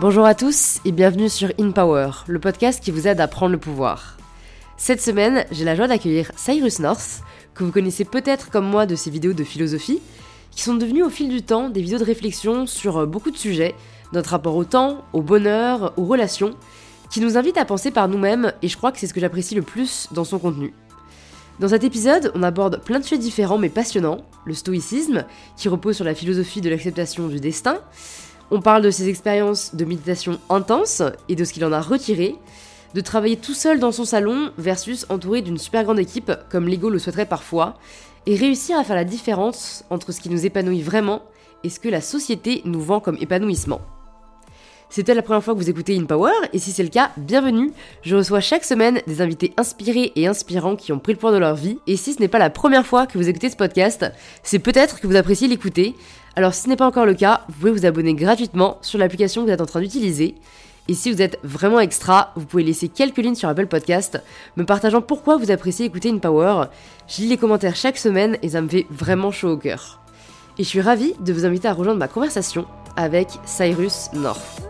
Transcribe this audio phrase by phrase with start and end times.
[0.00, 3.50] Bonjour à tous et bienvenue sur In Power, le podcast qui vous aide à prendre
[3.50, 4.16] le pouvoir.
[4.76, 8.94] Cette semaine, j'ai la joie d'accueillir Cyrus North, que vous connaissez peut-être comme moi de
[8.94, 10.00] ses vidéos de philosophie,
[10.52, 13.36] qui sont devenues au fil du temps des vidéos de réflexion sur euh, beaucoup de
[13.36, 13.74] sujets,
[14.12, 16.54] notre rapport au temps, au bonheur, aux relations,
[17.10, 19.56] qui nous invitent à penser par nous-mêmes et je crois que c'est ce que j'apprécie
[19.56, 20.72] le plus dans son contenu.
[21.58, 25.24] Dans cet épisode, on aborde plein de sujets différents mais passionnants, le stoïcisme,
[25.56, 27.80] qui repose sur la philosophie de l'acceptation du destin,
[28.50, 32.36] on parle de ses expériences de méditation intense et de ce qu'il en a retiré,
[32.94, 36.90] de travailler tout seul dans son salon versus entouré d'une super grande équipe comme l'ego
[36.90, 37.74] le souhaiterait parfois,
[38.26, 41.22] et réussir à faire la différence entre ce qui nous épanouit vraiment
[41.64, 43.80] et ce que la société nous vend comme épanouissement.
[44.94, 47.72] Peut-être la première fois que vous écoutez In Power, et si c'est le cas, bienvenue.
[48.02, 51.38] Je reçois chaque semaine des invités inspirés et inspirants qui ont pris le point de
[51.38, 54.10] leur vie, et si ce n'est pas la première fois que vous écoutez ce podcast,
[54.42, 55.94] c'est peut-être que vous appréciez l'écouter.
[56.38, 59.40] Alors si ce n'est pas encore le cas, vous pouvez vous abonner gratuitement sur l'application
[59.42, 60.36] que vous êtes en train d'utiliser.
[60.86, 64.22] Et si vous êtes vraiment extra, vous pouvez laisser quelques lignes sur Apple Podcast,
[64.56, 66.66] me partageant pourquoi vous appréciez écouter In Power.
[67.08, 70.00] Je lis les commentaires chaque semaine et ça me fait vraiment chaud au cœur.
[70.58, 74.62] Et je suis ravie de vous inviter à rejoindre ma conversation avec Cyrus North.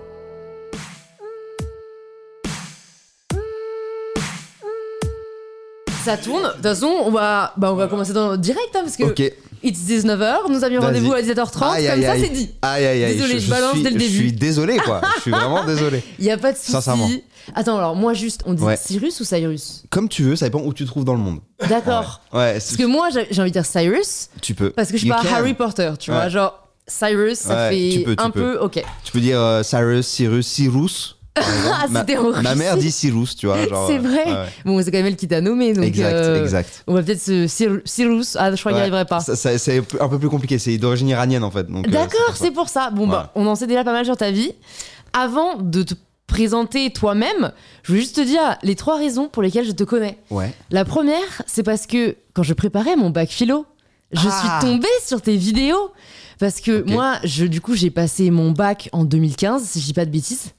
[6.02, 6.44] Ça tourne.
[6.44, 9.34] De toute façon, on va, bah, on va commencer dans direct hein, parce que Ok.
[9.62, 10.50] It's 19h.
[10.50, 11.72] Nous avions rendez-vous à 17h30.
[11.72, 12.50] Aïe, comme aïe, ça, c'est dit.
[12.62, 13.14] Aïe aïe aïe.
[13.16, 14.16] Désolé, je balance suis, dès le Je début.
[14.16, 15.00] suis désolé quoi.
[15.16, 16.02] je suis vraiment désolé.
[16.18, 16.72] Il y a pas de souci.
[16.72, 17.08] Sincèrement.
[17.54, 18.76] Attends, alors moi juste, on dit Ouais.
[18.76, 19.82] Cyrus ou Cyrus?
[19.90, 21.40] Comme tu veux, ça dépend où tu te trouves dans le monde.
[21.68, 22.20] D'accord.
[22.32, 24.70] Ouais, Parce que moi, j'ai envie de dire Cyrus tu peux.
[24.70, 25.34] parce que je suis You pas can.
[25.34, 26.28] Harry Potter, tu vois.
[26.28, 28.40] Genre Cyrus, ça fait peux, un peux.
[28.54, 28.58] peu.
[28.60, 28.82] Ok.
[29.04, 31.16] Tu peux dire euh, Cyrus, Cyrus, Cyrus.
[31.80, 32.42] Ah, ma, c'était horrible.
[32.42, 33.58] ma mère dit Cyrus, tu vois.
[33.86, 34.24] C'est vrai.
[34.24, 34.46] ouais, ouais.
[34.64, 35.84] Bon, c'est quand même elle qui t'a nommé, donc.
[35.84, 36.84] exact, euh, exact.
[36.86, 38.36] On va peut-être se Cyr- Cyrus.
[38.38, 39.20] Ah, je crois qu'il n'y arriverait pas.
[39.20, 40.58] C'est un peu plus compliqué.
[40.58, 41.66] C'est d'origine iranienne en fait.
[41.70, 42.90] euh, D'accord, c'est pour ça.
[42.90, 44.52] Bon, bah, on en sait déjà pas mal sur ta vie.
[45.12, 45.94] Avant de te
[46.26, 47.52] présenter toi-même,
[47.82, 50.18] je veux juste te dire les trois raisons pour lesquelles je te connais.
[50.30, 50.52] Ouais.
[50.70, 53.64] La première, c'est parce que quand je préparais mon bac philo,
[54.12, 54.60] je Ah.
[54.60, 55.90] suis tombée sur tes vidéos.
[56.38, 59.92] Parce que moi, je, du coup, j'ai passé mon bac en 2015, si je dis
[59.92, 60.52] pas de bêtises.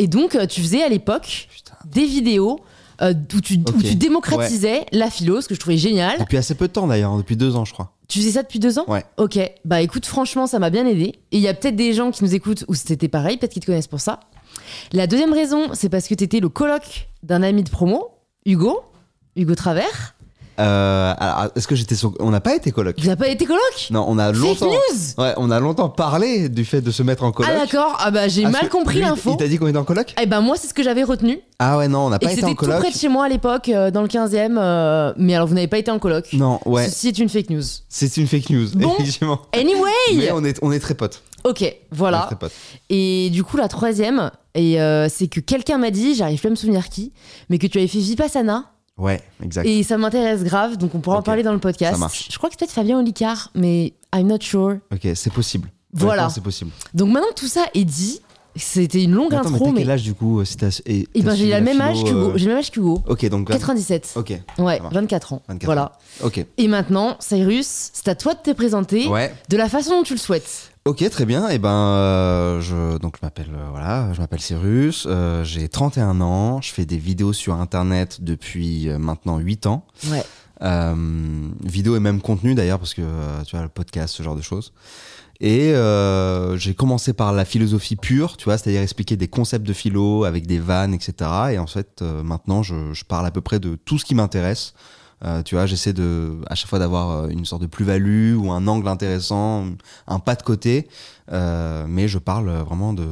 [0.00, 1.46] Et donc, euh, tu faisais à l'époque
[1.84, 2.58] des vidéos
[3.02, 6.18] euh, où, tu, où tu démocratisais la philo, ce que je trouvais génial.
[6.18, 7.92] Depuis assez peu de temps d'ailleurs, depuis deux ans je crois.
[8.08, 9.04] Tu faisais ça depuis deux ans Ouais.
[9.18, 11.16] Ok, bah écoute, franchement, ça m'a bien aidé.
[11.32, 13.60] Et il y a peut-être des gens qui nous écoutent où c'était pareil, peut-être qu'ils
[13.60, 14.20] te connaissent pour ça.
[14.92, 18.08] La deuxième raison, c'est parce que t'étais le coloc d'un ami de promo,
[18.46, 18.80] Hugo,
[19.36, 20.14] Hugo Travers.
[20.58, 22.12] Euh, alors, est-ce que j'étais sur...
[22.20, 22.96] On n'a pas été coloc.
[22.98, 24.66] Vous n'avez pas été coloc Non, on a Fake longtemps.
[24.66, 27.50] news Ouais, on a longtemps parlé du fait de se mettre en coloc.
[27.54, 29.30] Ah d'accord, ah bah j'ai mal compris l'info.
[29.32, 31.40] Il t'a dit qu'on était en coloc Eh ben moi c'est ce que j'avais retenu.
[31.58, 32.80] Ah ouais, non, on n'a pas été en c'était tout coloc.
[32.80, 34.56] près de chez moi à l'époque, euh, dans le 15e.
[34.58, 36.28] euh, mais alors vous n'avez pas été en coloc.
[36.32, 37.62] Non, ouais, Ceci est une fake news.
[37.88, 38.92] c'est une fake news, Bon.
[38.98, 39.40] effectivement.
[39.54, 41.22] Anyway Mais on est, on est très potes.
[41.44, 42.24] Ok, On est voilà.
[42.26, 42.52] très potes.
[42.90, 44.76] Et du coup, la troisième, et
[45.08, 47.12] c'est que quelqu'un m'a dit, j'arrive plus à me souvenir qui,
[47.48, 48.66] mais que tu avais fait Vipassana.
[49.00, 49.66] Ouais, exact.
[49.66, 51.92] Et ça m'intéresse grave, donc on pourra en parler dans le podcast.
[51.94, 52.28] ça marche.
[52.30, 54.76] Je crois que c'est peut-être Fabien Olicard, mais I'm not sure.
[54.92, 55.68] Ok, c'est possible.
[55.92, 56.28] Voilà.
[56.28, 56.70] C'est possible.
[56.94, 58.20] Donc maintenant que tout ça est dit,
[58.56, 59.80] c'était une longue Mais attends, mais intro, t'as mais.
[59.80, 60.56] quel âge du coup euh, si
[60.86, 62.18] et Et t'as ben j'ai le la même âge qu'Hugo.
[62.18, 63.02] euh, J'ai le même âge qu'Hugo.
[63.08, 63.48] Ok, donc.
[63.48, 64.12] 97.
[64.16, 64.94] Ok, Ouais, ça marche.
[64.94, 65.42] 24 ans.
[65.48, 65.92] 24 voilà.
[66.22, 66.44] ok.
[66.58, 69.32] Et maintenant, Cyrus, c'est à toi de te présenter Ouais.
[69.48, 70.69] de la façon dont tu le souhaites.
[70.90, 71.48] Ok, très bien.
[71.50, 75.06] Et ben, euh, je donc je m'appelle euh, voilà, je m'appelle Cyrus.
[75.08, 76.60] euh, j'ai 31 ans.
[76.60, 79.86] Je fais des vidéos sur Internet depuis maintenant 8 ans.
[80.08, 80.24] Ouais.
[81.64, 83.02] Vidéo et même contenu d'ailleurs parce que
[83.46, 84.72] tu vois le podcast, ce genre de choses.
[85.40, 85.72] Et
[86.56, 90.48] j'ai commencé par la philosophie pure, tu vois, c'est-à-dire expliquer des concepts de philo avec
[90.48, 91.30] des vannes, etc.
[91.52, 94.74] Et en fait, maintenant, je, je parle à peu près de tout ce qui m'intéresse.
[95.22, 98.50] Euh, tu vois, j'essaie de à chaque fois d'avoir euh, une sorte de plus-value ou
[98.52, 99.66] un angle intéressant,
[100.06, 100.88] un pas de côté,
[101.30, 103.04] euh, mais je parle vraiment de,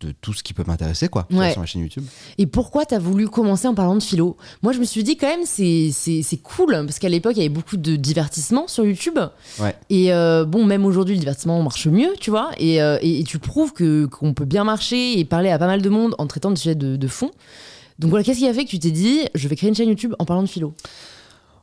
[0.00, 1.50] de tout ce qui peut m'intéresser, quoi, Ouais.
[1.50, 2.04] sur ma chaîne YouTube.
[2.38, 4.36] Et pourquoi t'as voulu commencer en parlant de philo?
[4.62, 7.38] Moi, je me suis dit quand même, c'est, c'est, c'est cool, parce qu'à l'époque, il
[7.38, 9.18] y avait beaucoup de divertissement sur YouTube.
[9.58, 9.74] Ouais.
[9.90, 12.50] Et euh, bon, même aujourd'hui, le divertissement marche mieux, tu vois.
[12.58, 15.82] Et, et, et tu prouves que, qu'on peut bien marcher et parler à pas mal
[15.82, 17.32] de monde en traitant des sujets de, de fond.
[17.98, 19.88] Donc voilà, qu'est-ce qui a fait que tu t'es dit, je vais créer une chaîne
[19.88, 20.72] YouTube en parlant de philo?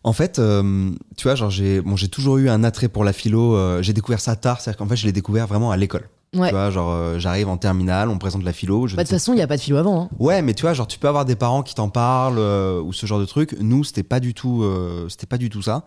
[0.04, 3.12] En fait, euh, tu vois, genre j'ai bon, j'ai toujours eu un attrait pour la
[3.13, 3.56] philo.
[3.56, 6.07] euh, j'ai découvert ça tard, c'est-à-dire qu'en fait, je l'ai découvert vraiment à l'école.
[6.36, 6.50] Ouais.
[6.50, 8.86] Tu vois, genre euh, j'arrive en terminale, on me présente la philo.
[8.88, 10.04] Je Bah, de toute façon, il n'y a pas de philo avant.
[10.04, 10.10] hein.
[10.19, 13.06] Ouais, mais tu vois, genre tu peux avoir des parents qui t'en parlent ou ce
[13.06, 13.56] genre de truc.
[13.60, 14.63] Nous, c'était pas du tout,
[15.10, 15.84] c'était pas du tout ça.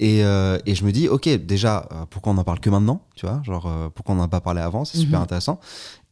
[0.00, 3.40] Et, et je me dis, ok, déjà, pourquoi on en parle que maintenant, tu vois,
[3.44, 5.24] genre pourquoi on n'en a pas parlé avant, c'est super Mhm.
[5.24, 5.60] intéressant.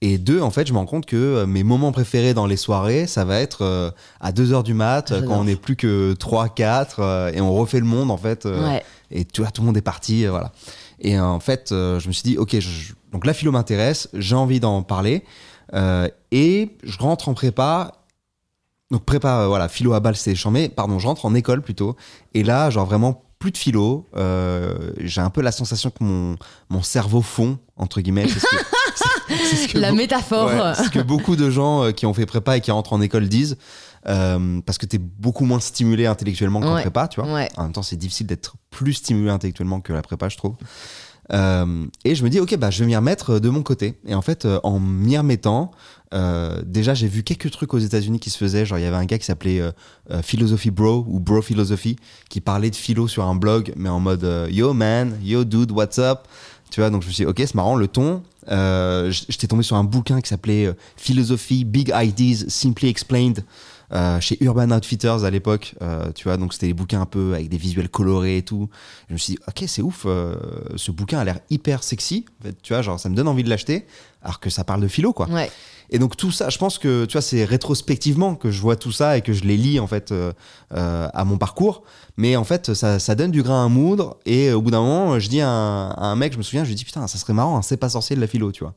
[0.03, 2.57] Et deux, en fait, je me rends compte que euh, mes moments préférés dans les
[2.57, 6.15] soirées, ça va être euh, à 2h du mat, euh, quand on n'est plus que
[6.15, 8.47] 3, 4, euh, et on refait le monde, en fait.
[8.47, 8.83] euh, Ouais.
[9.11, 10.53] et tu vois, tout le monde est parti, voilà.
[11.01, 14.35] Et en fait, euh, je me suis dit, ok, je- donc la philo m'intéresse, j'ai
[14.37, 15.23] envie d'en parler.
[15.75, 17.93] Euh, et je rentre en prépa.
[18.91, 20.69] Donc prépa, voilà, philo à balle, c'est chambé.
[20.69, 21.95] Pardon, je rentre en école plutôt.
[22.35, 24.07] Et là, genre vraiment plus de philo.
[24.17, 26.37] Euh, j'ai un peu la sensation que mon,
[26.71, 28.27] mon cerveau fond, entre guillemets.
[28.27, 28.35] Que-
[29.73, 30.47] ce La métaphore.
[30.49, 33.01] Ouais, ce que beaucoup de gens euh, qui ont fait prépa et qui rentrent en
[33.01, 33.57] école disent.
[34.09, 36.81] Euh, parce que t'es beaucoup moins stimulé intellectuellement qu'en Ouais.
[36.83, 37.33] prépa, tu vois.
[37.33, 37.49] Ouais.
[37.57, 40.55] En même temps, c'est difficile d'être plus stimulé intellectuellement que la prépa, je trouve.
[41.33, 43.95] Euh, et je me dis, ok, bah, je vais m'y remettre de mon côté.
[44.07, 45.71] Et en fait, en m'y remettant,
[46.13, 48.67] euh, déjà, j'ai vu quelques trucs aux États-Unis qui se faisaient.
[48.67, 49.71] Genre, il y avait un gars qui s'appelait euh,
[50.11, 51.97] euh, Philosophy Bro ou Bro Philosophy
[52.29, 55.71] qui parlait de philo sur un blog, mais en mode euh, Yo man, yo dude,
[55.71, 56.21] what's up?
[56.71, 58.23] Tu vois, donc je me suis dit, ok, c'est marrant, le ton.
[58.51, 63.45] Euh, J'étais tombé sur un bouquin qui s'appelait euh, Philosophy, Big Ideas, Simply Explained.
[63.93, 67.35] Euh, chez Urban Outfitters à l'époque, euh, tu vois, donc c'était des bouquins un peu
[67.35, 68.69] avec des visuels colorés et tout.
[69.09, 70.37] Je me suis dit, ok, c'est ouf, euh,
[70.77, 73.45] ce bouquin a l'air hyper sexy, en fait, tu vois, genre ça me donne envie
[73.45, 73.87] de l'acheter,
[74.23, 75.29] alors que ça parle de philo, quoi.
[75.29, 75.51] Ouais.
[75.91, 78.93] Et donc tout ça, je pense que tu vois, c'est rétrospectivement que je vois tout
[78.93, 80.33] ça et que je les lis en fait euh,
[80.73, 81.83] euh, à mon parcours.
[82.17, 84.17] Mais en fait, ça, ça donne du grain à moudre.
[84.25, 86.63] Et au bout d'un moment, je dis à un, à un mec, je me souviens,
[86.63, 88.63] je lui dis putain, ça serait marrant, un c'est pas sorcier de la philo, tu
[88.63, 88.75] vois.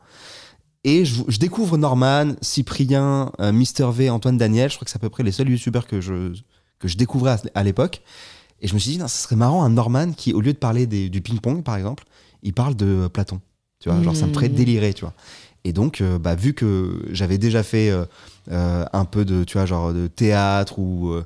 [0.84, 4.70] Et je, je découvre Norman, Cyprien, euh, Mister V, Antoine Daniel.
[4.70, 6.34] Je crois que c'est à peu près les seuls youtubeurs que je
[6.80, 8.02] que je découvrais à, à l'époque.
[8.62, 10.58] Et je me suis dit, non, ça serait marrant un Norman qui, au lieu de
[10.58, 12.04] parler des- du ping-pong par exemple,
[12.44, 13.40] il parle de Platon.
[13.80, 14.54] Tu vois, genre ça me ferait Mmh.
[14.54, 15.14] délirer, tu vois.
[15.66, 18.06] Et donc, euh, bah, vu que j'avais déjà fait euh,
[18.52, 21.26] euh, un peu de, tu vois, genre de théâtre ou, euh,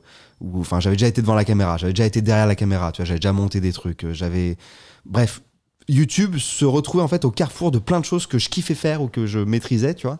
[0.55, 3.05] enfin, j'avais déjà été devant la caméra, j'avais déjà été derrière la caméra, tu vois,
[3.05, 4.57] j'avais déjà monté des trucs, euh, j'avais,
[5.05, 5.41] bref,
[5.87, 9.01] YouTube se retrouvait en fait au carrefour de plein de choses que je kiffais faire
[9.01, 10.19] ou que je maîtrisais, tu vois.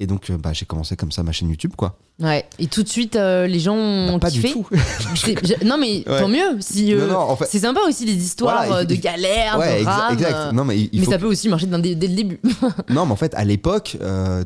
[0.00, 1.96] Et donc, euh, bah, j'ai commencé comme ça ma chaîne YouTube, quoi.
[2.20, 2.44] Ouais.
[2.58, 4.48] Et tout de suite, euh, les gens ont Bah, pas kiffé.
[4.48, 4.66] du tout.
[5.14, 6.20] Je- Non, mais Ouais.
[6.20, 6.60] tant mieux.
[6.60, 9.00] Si, euh, Non, non, en fait- C'est sympa aussi les histoires Voilà, il- de il-
[9.00, 10.12] galères, ouais, de rames.
[10.14, 10.34] exact.
[10.34, 12.40] euh, Non, mais il, il mais faut ça peut aussi marcher dès, dès le début.
[12.90, 13.96] Non, mais en fait, à l'époque,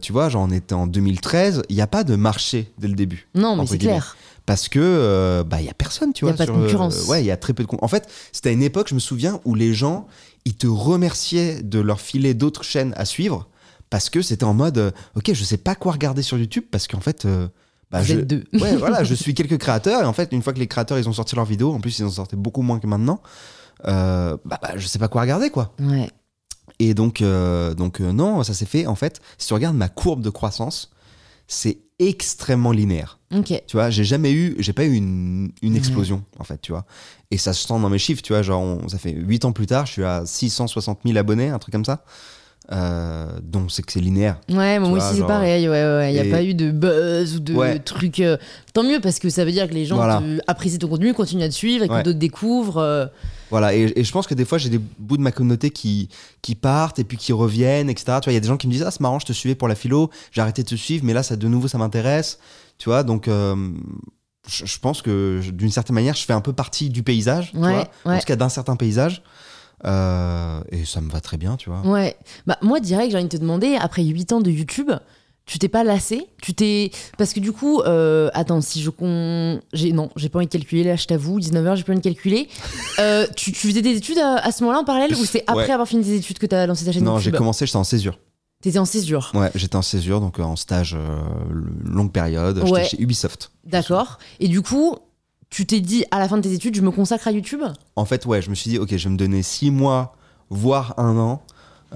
[0.02, 2.94] tu vois, genre on était en 2013, il n'y a pas de marché dès le
[2.94, 3.26] début.
[3.34, 4.16] non, mais c'est clair.
[4.44, 6.38] Parce que, bah, il y a personne, tu Y a vois.
[6.38, 7.06] pas de sur, concurrence.
[7.08, 7.84] ouais, il y a très peu de concurrence.
[7.86, 10.06] En fait, c'était à une époque, je me souviens, où les gens,
[10.48, 13.48] ils te remerciaient de leur filer d'autres chaînes à suivre
[13.90, 16.88] parce que c'était en mode, euh, ok, je sais pas quoi regarder sur YouTube parce
[16.88, 17.48] qu'en fait, euh,
[17.90, 18.44] bah, je, deux.
[18.54, 21.06] ouais, voilà, je suis quelques créateurs et en fait, une fois que les créateurs ils
[21.06, 23.20] ont sorti leurs vidéos, en plus ils en sortaient beaucoup moins que maintenant,
[23.86, 25.74] euh, bah, bah, je sais pas quoi regarder quoi.
[25.80, 26.08] Ouais.
[26.78, 28.86] Et donc, euh, donc non, ça s'est fait.
[28.86, 30.92] En fait, si tu regardes ma courbe de croissance,
[31.46, 33.18] c'est extrêmement linéaire.
[33.34, 33.52] Ok.
[33.66, 36.84] Tu vois, j'ai jamais eu, j'ai pas eu une, explosion en fait, tu vois.
[37.30, 38.42] Et ça se sent dans mes chiffres, tu vois.
[38.42, 41.58] Genre, on- ça fait 8 ans plus tard, je suis à 660 000 abonnés, un
[41.58, 42.04] truc comme ça.
[42.70, 44.38] Euh, donc c'est que c'est linéaire.
[44.50, 45.66] Ouais, moi aussi c'est pareil.
[45.68, 46.10] Ouais, ouais.
[46.10, 47.78] Il n'y a Et- pas eu de buzz ou de Ouais.
[47.78, 48.20] trucs.
[48.20, 48.36] euh,
[48.74, 50.18] Tant mieux parce que ça veut dire que les gens Voilà.
[50.18, 52.02] te- apprécient ton contenu, continuent à te suivre et que Ouais.
[52.02, 52.76] d'autres découvrent.
[52.76, 53.06] euh,
[53.50, 56.10] Voilà, et, et je pense que des fois, j'ai des bouts de ma communauté qui,
[56.42, 58.18] qui partent et puis qui reviennent, etc.
[58.20, 59.32] Tu vois, il y a des gens qui me disent Ah, c'est marrant, je te
[59.32, 61.78] suivais pour la philo, j'ai arrêté de te suivre, mais là, ça, de nouveau, ça
[61.78, 62.38] m'intéresse.
[62.76, 63.56] Tu vois, donc euh,
[64.46, 67.56] je, je pense que d'une certaine manière, je fais un peu partie du paysage, tu
[67.58, 68.18] Ouais, vois, en ouais.
[68.18, 69.22] tout cas d'un certain paysage.
[69.84, 71.80] Euh, et ça me va très bien, tu vois.
[71.86, 72.16] Ouais.
[72.46, 74.90] Bah, moi, direct, j'ai envie de te demander, après 8 ans de YouTube,
[75.46, 76.26] tu t'es pas lassé?
[76.42, 76.90] Tu t'es.
[77.16, 79.60] Parce que du coup, euh, attends, si je con.
[79.72, 79.92] J'ai...
[79.92, 82.48] Non, j'ai pas envie de calculer, là, je t'avoue, 19h, j'ai pas envie de calculer.
[82.98, 85.64] Euh, tu, tu faisais des études à, à ce moment-là en parallèle ou c'est après
[85.66, 85.70] Ouais.
[85.70, 88.18] avoir fini tes études que t'as lancé ta chaîne Non, j'ai commencé, j'étais en césure.
[88.60, 89.30] T'étais en césure.
[89.34, 91.20] Ouais, j'étais en césure, donc en stage euh,
[91.84, 92.58] longue période.
[92.58, 92.66] Ouais.
[92.82, 93.52] J'étais chez Ubisoft.
[93.64, 94.18] D'accord.
[94.40, 94.96] Et du coup,
[95.50, 97.62] tu t'es dit, à la fin de tes études, je me consacre à YouTube?
[97.96, 100.14] En fait, ouais, je me suis dit, ok, je vais me donner six mois,
[100.50, 101.42] voire un an,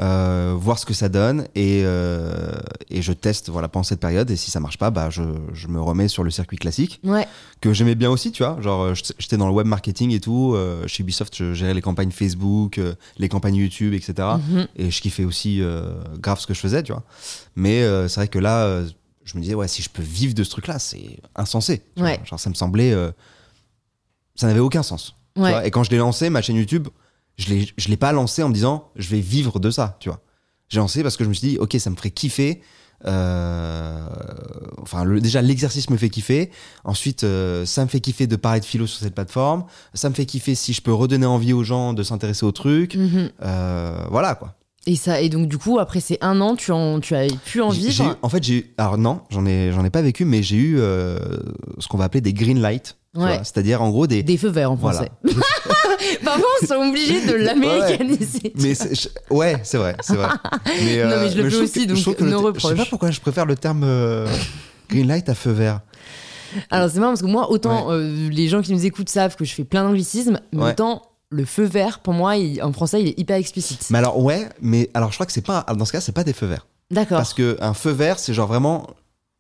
[0.01, 2.55] euh, voir ce que ça donne, et, euh,
[2.89, 5.69] et je teste voilà, pendant cette période, et si ça marche pas, bah, je, je
[5.69, 7.27] me remets sur le circuit classique, Ouais.
[7.61, 10.55] que j'aimais bien aussi, tu vois, genre euh, j'étais dans le web marketing et tout,
[10.55, 12.81] euh, chez Ubisoft, je gérais les campagnes Facebook,
[13.19, 14.29] les campagnes YouTube, etc.
[14.49, 14.67] Mhm.
[14.77, 15.61] Et je kiffais aussi
[16.21, 17.03] grave ce que je faisais, tu vois.
[17.55, 18.83] Mais c'est vrai que là,
[19.25, 21.83] je me disais, ouais, si je peux vivre de ce truc-là, c'est insensé.
[21.99, 22.19] Ouais.
[22.25, 22.95] Genre, ça me semblait.
[24.35, 25.15] Ça n'avait aucun sens.
[25.35, 25.51] tu Ouais.
[25.51, 25.67] vois.
[25.67, 26.89] Et quand je l'ai lancé, ma chaîne YouTube,
[27.39, 30.09] je l'ai, je l'ai pas lancé en me disant, je vais vivre de ça, tu
[30.09, 30.21] vois.
[30.69, 32.61] J'ai lancé parce que je me suis dit, ok, ça me ferait kiffer.
[33.05, 34.07] euh,
[34.81, 36.51] enfin, le- déjà, l'exercice me fait kiffer.
[36.85, 39.65] Ensuite, euh, ça me fait kiffer de parler de philo sur cette plateforme.
[39.95, 42.95] Ça me fait kiffer si je peux redonner envie aux gens de s'intéresser au truc.
[42.95, 43.31] Mhm.
[43.43, 44.55] Euh, voilà, quoi.
[44.87, 47.61] Et, ça, et donc, du coup, après ces un an, tu, en, tu as pu
[47.61, 50.25] en eu- vivre en fait, j'ai eu- alors non, j'en ai, j'en ai pas vécu,
[50.25, 51.19] mais j'ai eu euh,
[51.79, 52.97] ce qu'on va appeler des green lights.
[53.15, 53.39] Ouais.
[53.45, 54.23] C'est-à-dire, en gros, des.
[54.23, 54.99] Des feux verts en voilà.
[55.05, 55.13] français.
[56.25, 58.53] Parfois, on sont obligés de l'américaniser.
[58.57, 60.29] Mais c'est- je- ouais, c'est vrai, c'est vrai.
[60.67, 62.55] Mais, euh, Non, mais je le fais trouve aussi, que- je donc trouve que nos.
[62.55, 64.27] Je sais pas pourquoi je préfère le terme euh,
[64.89, 65.81] green light à feu vert.
[66.71, 69.45] Alors, c'est marrant parce que moi, autant euh, les gens qui nous écoutent savent que
[69.45, 70.71] je fais plein d'anglicismes, mais Ouais.
[70.71, 73.87] autant le feu vert, pour moi, il- en français, il est hyper explicite.
[73.91, 75.65] Mais alors, ouais, mais alors je crois que c'est pas.
[75.77, 76.67] Dans ce cas, c'est pas des feux verts.
[76.91, 77.19] D'accord.
[77.19, 78.87] Parce que un feu vert, c'est genre vraiment.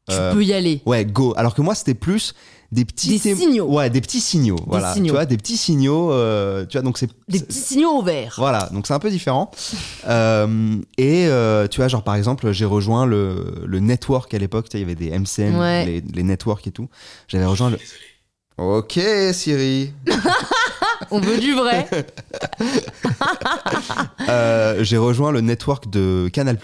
[0.09, 0.82] Tu euh, peux y aller.
[0.87, 1.32] Ouais, go.
[1.37, 2.35] Alors que moi, c'était plus
[2.73, 3.66] des petits Des signaux.
[3.66, 4.56] Ouais, des petits signaux.
[4.66, 4.94] voilà.
[4.94, 5.06] signaux.
[5.06, 6.11] Tu vois, des petits signaux.
[6.11, 7.09] euh, tu vois, donc c'est.
[7.28, 8.35] Des petits signaux au vert.
[8.38, 9.50] Voilà, donc c'est un peu différent.
[10.09, 14.68] Euh, et euh, tu vois, genre par exemple, j'ai rejoint le, le network à l'époque.
[14.68, 15.87] Tu sais, il y avait des MCN, Ouais.
[15.87, 16.88] les, les networks et tout.
[17.28, 17.78] J'avais rejoint le.
[18.59, 18.99] Ok,
[19.32, 19.92] Siri.
[21.12, 21.88] On veut du vrai.
[24.82, 26.59] J'ai rejoint le network de Canal.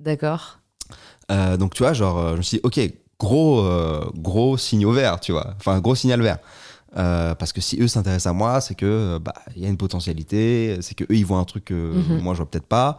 [0.00, 0.58] D'accord.
[1.32, 2.80] Euh, donc tu vois, genre, euh, je me suis dit, ok,
[3.18, 5.54] gros, euh, gros signaux verts, tu vois.
[5.56, 6.38] Enfin, gros signal vert.
[6.98, 9.78] Euh, parce que si eux s'intéressent à moi, c'est que bah il y a une
[9.78, 12.20] potentialité, c'est que eux ils voient un truc que Mhm.
[12.20, 12.98] moi je vois peut-être pas.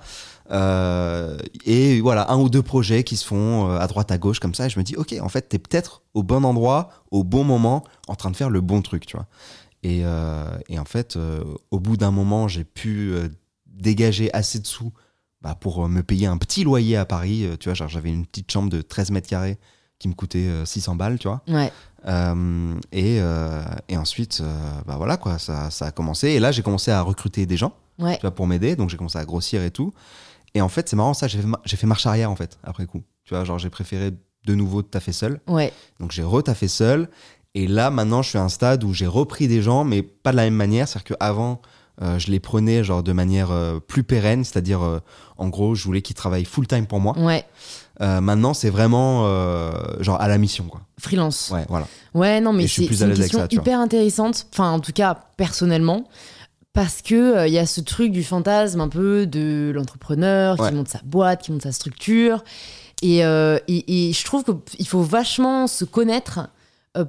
[0.50, 4.56] Euh, et voilà, un ou deux projets qui se font à droite à gauche comme
[4.56, 4.66] ça.
[4.66, 7.84] Et je me dis, ok, en fait, t'es peut-être au bon endroit, au bon moment,
[8.08, 9.28] en train de faire le bon truc, tu vois.
[9.84, 11.18] Et, euh, et en fait,
[11.70, 13.14] au bout d'un moment, j'ai pu
[13.68, 14.92] dégager assez de sous
[15.44, 17.46] bah, pour euh, me payer un petit loyer à Paris.
[17.46, 19.58] Euh, tu vois, genre j'avais une petite chambre de 13 mètres carrés
[20.00, 21.42] qui me coûtait euh, 600 balles, tu vois.
[21.48, 21.72] Ouais.
[22.08, 26.30] Euh, et, euh, et ensuite, euh, bah voilà quoi, ça, ça a commencé.
[26.30, 28.16] Et là, j'ai commencé à recruter des gens, Ouais.
[28.16, 28.76] tu vois, pour m'aider.
[28.76, 29.94] Donc j'ai commencé à grossir et tout.
[30.56, 32.58] Et en fait, c'est marrant ça, j'ai fait, ma- j'ai fait marche arrière en fait
[32.64, 33.04] après coup.
[33.24, 34.12] Tu vois, genre j'ai préféré
[34.46, 35.40] de nouveau taffer seul.
[35.48, 35.72] Ouais.
[36.00, 37.10] Donc j'ai retaffé seul.
[37.56, 40.32] Et là, maintenant, je suis à un stade où j'ai repris des gens, mais pas
[40.32, 40.88] de la même manière.
[40.88, 41.62] C'est-à-dire qu'avant,
[42.02, 45.00] euh, je les prenais genre de manière euh, plus pérenne, c'est-à-dire, euh,
[45.38, 47.18] en gros, je voulais qu'ils travaillent full time pour moi.
[47.18, 47.46] Ouais.
[48.00, 49.22] Maintenant, c'est vraiment
[50.02, 50.82] genre à la mission, quoi.
[51.00, 51.52] Freelance.
[51.54, 51.88] Ouais, voilà.
[52.14, 54.48] Ouais, non, mais Et je suis c'est une question ça, hyper intéressante.
[54.52, 56.04] Enfin, en tout cas, personnellement.
[56.74, 60.70] Parce que il y a ce truc du fantasme un peu de l'entrepreneur Ouais.
[60.70, 62.44] qui monte sa boîte, qui monte sa structure.
[63.04, 66.50] Et, et, et je trouve qu'il faut vachement se connaître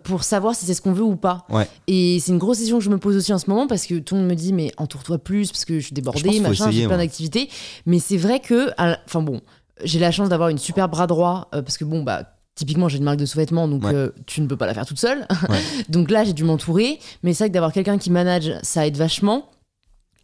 [0.04, 1.44] pour savoir si c'est ce qu'on veut ou pas.
[1.50, 1.68] Ouais.
[1.86, 3.98] Et c'est une grosse question que je me pose aussi en ce moment parce que
[3.98, 6.86] tout le monde me dit mais entoure-toi plus parce que je suis débordée, machin, j'ai
[6.86, 7.48] plein d'activités.
[7.86, 8.70] Mais c'est vrai que,
[9.06, 9.40] enfin bon,
[9.82, 12.98] j'ai la chance d'avoir une super bras droit euh, parce que bon bah typiquement j'ai
[12.98, 13.92] une marque de sous-vêtements donc Ouais.
[13.92, 15.26] euh, tu ne peux pas la faire toute seule.
[15.48, 15.58] Ouais.
[15.88, 18.96] donc là j'ai dû m'entourer, mais c'est vrai que d'avoir quelqu'un qui manage ça aide
[18.96, 19.50] vachement.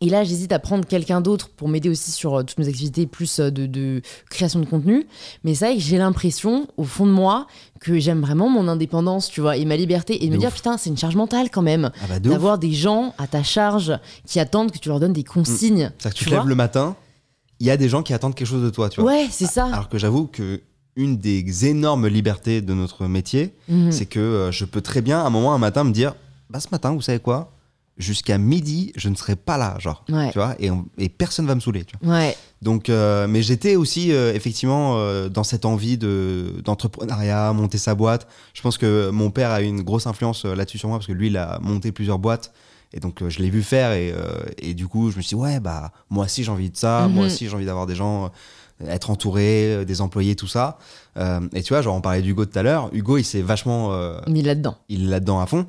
[0.02, 3.06] Et là, j'hésite à prendre quelqu'un d'autre pour m'aider aussi sur euh, toutes mes activités
[3.06, 5.06] plus euh, de, de création de contenu.
[5.44, 7.46] Mais c'est vrai que j'ai l'impression, au fond de moi,
[7.80, 10.24] que j'aime vraiment mon indépendance, tu vois, et ma liberté.
[10.24, 11.90] Et de me dire, putain, c'est une charge mentale quand même.
[12.02, 12.30] Ah bah de.
[12.30, 13.92] D'avoir des gens à ta charge
[14.26, 15.90] qui attendent que tu leur donnes des consignes.
[15.98, 16.96] C'est-à-dire que tu tu te lèves le matin,
[17.58, 19.10] il y a des gens qui attendent quelque chose de toi, tu vois.
[19.12, 19.66] Ouais, c'est ça.
[19.66, 20.62] Alors que j'avoue que
[20.96, 23.92] une des énormes libertés de notre métier, Mhm.
[23.92, 26.14] c'est que euh, je peux très bien, à un moment, un matin, me dire,
[26.48, 27.52] bah ce matin, vous savez quoi?
[28.00, 30.04] Jusqu'à midi, je ne serai pas là, genre.
[30.08, 30.30] Ouais.
[30.32, 32.14] Tu vois, et, on- et personne va me saouler, tu vois.
[32.16, 37.76] Ouais, Donc, euh, mais j'étais aussi euh, effectivement euh, dans cette envie de d'entrepreneuriat, monter
[37.78, 38.26] sa boîte.
[38.54, 41.12] Je pense que mon père a eu une grosse influence là-dessus sur moi parce que
[41.12, 42.52] lui, il a monté plusieurs boîtes.
[42.92, 44.12] Et donc, je l'ai vu faire et,
[44.58, 47.06] et du coup, je me suis dit, ouais, bah, moi aussi, j'ai envie de ça.
[47.06, 47.14] Mhm.
[47.14, 48.30] Moi aussi, j'ai envie d'avoir des gens,
[48.88, 50.78] être entouré, des employés, tout ça.
[51.16, 52.88] Euh, et tu vois, genre, on parlait d'Hugo tout à l'heure.
[52.92, 54.76] Hugo, il s'est vachement euh, mis là-dedans.
[54.88, 55.66] il est là-dedans à fond.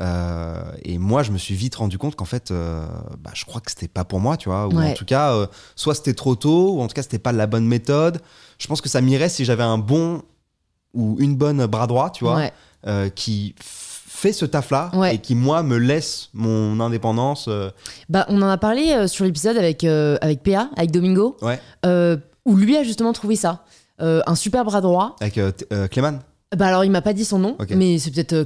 [0.00, 2.86] Euh, et moi, je me suis vite rendu compte qu'en fait, euh,
[3.18, 4.68] bah, je crois que c'était pas pour moi, tu vois.
[4.68, 4.90] Ou Ouais.
[4.92, 7.46] en tout cas, euh, soit c'était trop tôt, ou en tout cas, c'était pas la
[7.46, 8.20] bonne méthode.
[8.58, 10.22] Je pense que ça m'irait si j'avais un bon
[10.94, 12.36] ou une bonne bras droit, tu vois,
[12.84, 13.10] Ouais.
[13.14, 15.16] qui fait ce taf-là Ouais.
[15.16, 17.48] et qui, moi, me laisse mon indépendance.
[18.08, 21.36] Bah, on en a parlé sur l'épisode avec, avec PA, avec Domingo,
[22.46, 23.64] où lui a justement trouvé ça.
[24.00, 25.16] Un super bras droit.
[25.20, 25.38] avec
[25.90, 26.20] Clément.
[26.56, 28.44] Bah alors il m'a pas dit son nom, mais c'est peut-être euh.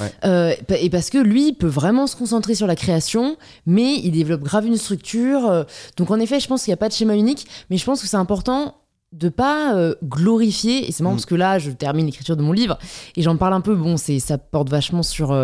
[0.00, 0.12] Ouais.
[0.24, 3.36] Euh, et parce que lui il peut vraiment se concentrer sur la création,
[3.66, 5.46] mais il développe grave une structure.
[5.50, 5.64] euh,
[5.98, 8.00] donc en effet, je pense qu'il n'y a pas de schéma unique, mais je pense
[8.00, 8.76] que c'est important
[9.12, 10.88] de pas euh, glorifier.
[10.88, 11.18] Et c'est marrant Mm.
[11.18, 12.78] parce que là, je termine l'écriture de mon livre
[13.14, 13.74] et j'en parle un peu.
[13.76, 15.34] Bon, c'est ça porte vachement sur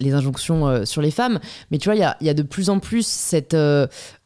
[0.00, 1.38] les injonctions sur les femmes,
[1.70, 3.56] mais tu vois, il y a, y a de plus en plus cette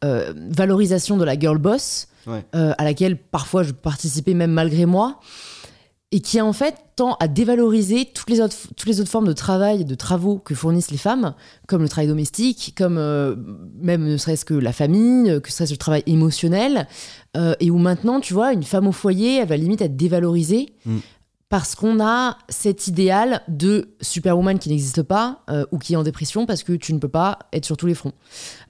[0.01, 2.43] valorisation de la girl boss Ouais.
[2.53, 5.19] à laquelle parfois je participais même malgré moi,
[6.11, 9.33] et qui en fait tend à dévaloriser toutes les autres, toutes les autres formes de
[9.33, 11.35] travail et de travaux que fournissent les femmes,
[11.67, 13.35] comme le travail domestique, comme euh,
[13.79, 16.87] même ne serait-ce que la famille, que serait-ce le travail émotionnel,
[17.37, 20.73] euh, et où maintenant, tu vois, une femme au foyer, elle va limite être dévalorisée.
[20.85, 20.97] Mm.
[21.49, 26.03] Parce qu'on a cet idéal de superwoman qui n'existe pas euh, ou qui est en
[26.03, 28.11] dépression parce que tu ne peux pas être sur tous les fronts.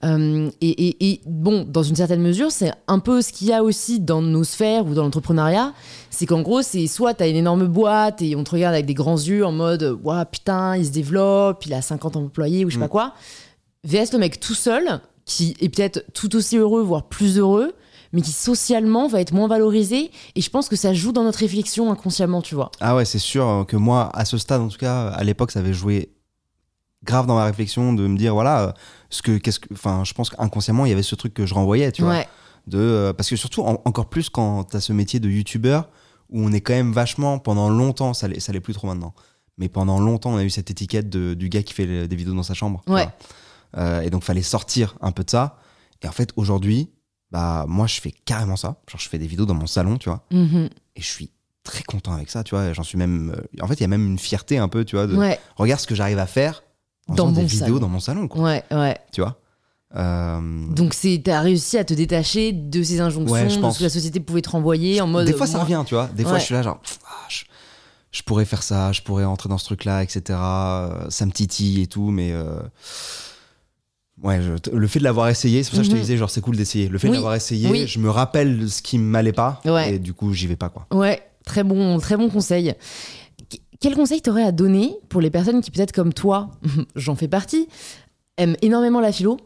[0.06, 3.54] Euh, et, et- et bon, dans une certaine mesure, c'est un peu ce qu'il y
[3.54, 5.74] a aussi dans nos sphères ou dans l'entrepreneuriat.
[6.10, 8.86] C'est qu'en gros, c'est soit tu as une énorme boîte et on te regarde avec
[8.86, 12.70] des grands yeux en mode Waouh, putain, il se développe, il a 50 employés ou
[12.70, 12.84] je sais Mm.
[12.84, 13.14] pas quoi.
[13.84, 17.74] VS le mec tout seul, qui est peut-être tout aussi heureux, voire plus heureux,
[18.12, 20.12] mais qui socialement va être moins valorisé.
[20.36, 22.72] Et je pense que ça joue dans notre réflexion inconsciemment, tu vois.
[22.80, 25.52] Ah ouais, c'est sûr euh, que moi, à ce stade, en tout cas, à l'époque,
[25.52, 26.12] ça avait joué
[27.04, 28.72] grave dans ma réflexion de me dire, voilà, euh,
[29.10, 31.54] ce que, qu'est-ce que, enfin, je pense qu'inconsciemment, il y avait ce truc que je
[31.54, 32.24] renvoyais, tu vois.
[32.68, 35.90] De, euh, parce que surtout, en- encore plus quand tu as ce métier de youtubeur,
[36.30, 39.14] où on est quand même vachement, pendant longtemps, ça l'est ça l'est plus trop maintenant,
[39.58, 42.16] mais pendant longtemps, on a eu cette étiquette de- du gars qui fait le- des
[42.16, 42.82] vidéos dans sa chambre.
[42.88, 43.08] Ouais.
[43.78, 45.58] Euh, et donc, fallait sortir un peu de ça.
[46.04, 46.90] Et en fait, aujourd'hui,
[47.32, 48.78] bah, moi, je fais carrément ça.
[48.90, 50.70] Genre, je fais des vidéos dans mon salon, tu vois, Mhm.
[50.96, 51.30] et je suis
[51.64, 52.74] très content avec ça, tu vois.
[52.74, 53.36] J'en suis même.
[53.36, 55.40] euh, en fait, il y a même une fierté un peu, tu vois, de Ouais,
[55.56, 56.64] regarde ce que j'arrive à faire
[57.08, 57.80] en Dans faisant des mon vidéos salon.
[57.80, 58.42] dans mon salon, quoi.
[58.44, 58.98] ouais, ouais.
[59.12, 59.40] Tu vois.
[59.96, 60.40] Euh,
[60.72, 63.74] Donc c'est t'as réussi à te détacher de ces injonctions, Ouais, je de pense.
[63.76, 65.26] ce que la société pouvait te renvoyer en mode.
[65.26, 66.08] des fois, ça revient, tu vois.
[66.16, 66.40] Des fois, Ouais.
[66.40, 67.44] je suis là, genre, ah, je,
[68.12, 70.22] je pourrais faire ça, je pourrais rentrer dans ce truc-là, etc.
[70.42, 72.32] Euh, Ça me titille et tout, mais.
[72.34, 72.60] euh,
[74.24, 76.02] Ouais, je- le fait de l'avoir essayé, c'est pour ça que je te Mhm.
[76.02, 76.90] disais, genre, c'est cool d'essayer.
[76.90, 77.88] Le fait Oui, de l'avoir essayé, oui.
[77.88, 79.96] je me rappelle ce qui m'allait pas, Ouais.
[79.96, 80.88] et du coup, j'y vais pas, quoi.
[80.92, 82.74] Ouais, très bon, très bon conseil.
[83.50, 86.52] Qu- Quel conseil t'aurais à donner pour les personnes qui peut-être comme toi,
[86.96, 87.68] j'en fais partie,
[88.38, 89.38] aiment énormément la philo,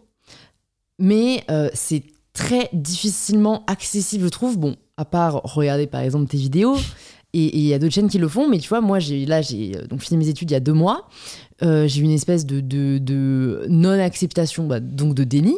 [0.99, 2.03] mais euh, c'est
[2.33, 4.57] très difficilement accessible, je trouve.
[4.57, 6.77] Bon, à part regarder par exemple tes vidéos,
[7.35, 9.41] et il y a d'autres chaînes qui le font, mais tu vois, moi, j'ai là,
[9.41, 11.07] j'ai euh, donc fini mes études il y a deux mois.
[11.63, 15.58] Euh, j'ai eu une espèce de, de, de non-acceptation, bah, donc de déni,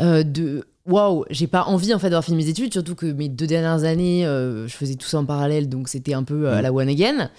[0.00, 3.28] euh, de waouh, j'ai pas envie en fait d'avoir fini mes études, surtout que mes
[3.28, 6.60] deux dernières années, euh, je faisais tout ça en parallèle, donc c'était un peu à
[6.60, 7.30] la one again.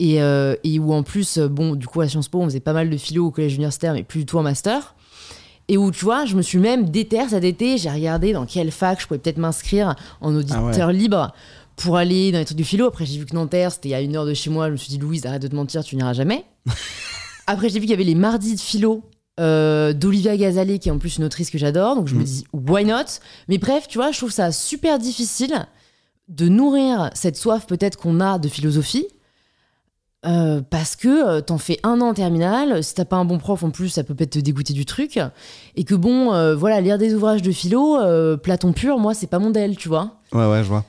[0.00, 2.88] Et, et où en plus, bon, du coup, à Sciences Po, on faisait pas mal
[2.88, 4.94] de philo au collège universitaire, mais plus du tout en master.
[5.66, 8.70] Et où, tu vois, je me suis même déter cet été, j'ai regardé dans quelle
[8.70, 11.34] fac je pouvais peut-être m'inscrire en auditeur libre
[11.74, 12.86] pour aller dans les trucs du philo.
[12.86, 14.68] Après, j'ai vu que Nanterre, c'était à une heure de chez moi.
[14.68, 16.44] Je me suis dit, Louise, arrête de te mentir, tu n'iras jamais.
[17.48, 19.02] Après, j'ai vu qu'il y avait les mardis de philo
[19.40, 21.94] euh, d'Olivia Gazalet, qui est en plus une autrice que j'adore.
[21.96, 22.24] Donc, je me Mhm.
[22.24, 23.04] dis, why not?
[23.48, 25.66] Mais bref, tu vois, je trouve ça super difficile
[26.28, 29.06] de nourrir cette soif peut-être qu'on a de philosophie.
[30.26, 33.38] euh, parce que euh, t'en fais un an en terminale, si t'as pas un bon
[33.38, 35.20] prof en plus, ça peut peut-être te dégoûter du truc.
[35.76, 37.96] Et que bon, voilà, lire des ouvrages de philo,
[38.38, 40.16] Platon pur, moi, c'est pas mon del, tu vois.
[40.32, 40.84] Ouais, ouais, je vois.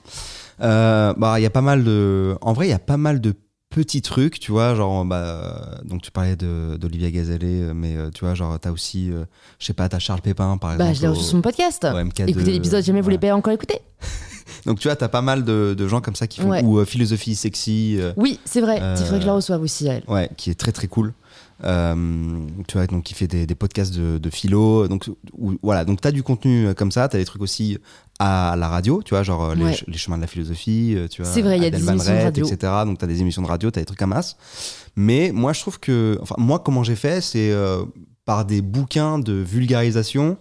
[0.59, 2.35] Bah, il y a pas mal de.
[2.41, 3.35] En vrai, il y a pas mal de
[3.69, 8.09] petits trucs, tu vois, genre, bah, donc tu parlais de- d'Olivia Gazalet, euh, mais euh,
[8.13, 9.25] tu vois, genre, t'as aussi, euh,
[9.59, 10.89] je sais pas, t'as Charles Pépin, par exemple.
[10.89, 11.83] Bah, je l'ai reçu sur mon podcast.
[11.85, 13.79] au MK2, Écoutez l'épisode, jamais vous l'avez pas encore écouté.
[14.65, 16.49] Donc, tu vois, t'as pas mal de, de gens comme ça qui font.
[16.49, 16.63] Ouais.
[16.63, 19.87] Ou euh, Philosophie Sexy, euh, Oui, c'est vrai, il faudrait que je la reçoive aussi,
[19.87, 20.03] elle.
[20.07, 21.13] ouais, qui est très très cool.
[21.65, 21.93] Euh,
[22.67, 24.87] tu vois, donc, qui fait des, des podcasts de, de philo.
[24.87, 27.77] Donc, où- voilà, donc t'as du contenu euh, comme ça, t'as des trucs aussi
[28.19, 29.69] à la radio, tu vois, genre euh, les, Ouais.
[29.71, 31.31] ch- les chemins de la philosophie, euh, tu vois.
[31.31, 32.45] C'est vrai, il y a des émissions de radio.
[32.47, 32.73] etc.
[32.85, 34.37] Donc, t'as des émissions de radio, t'as des trucs à masse.
[34.95, 37.83] Mais moi, je trouve que, enfin, moi, comment j'ai fait, c'est euh,
[38.25, 40.37] par des bouquins de vulgarisation,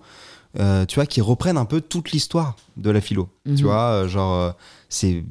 [0.59, 3.28] euh, tu vois, qui reprennent un peu toute l'histoire de la philo.
[3.44, 3.54] Mhm.
[3.57, 4.54] Tu vois, euh, genre,
[4.88, 5.24] c'est.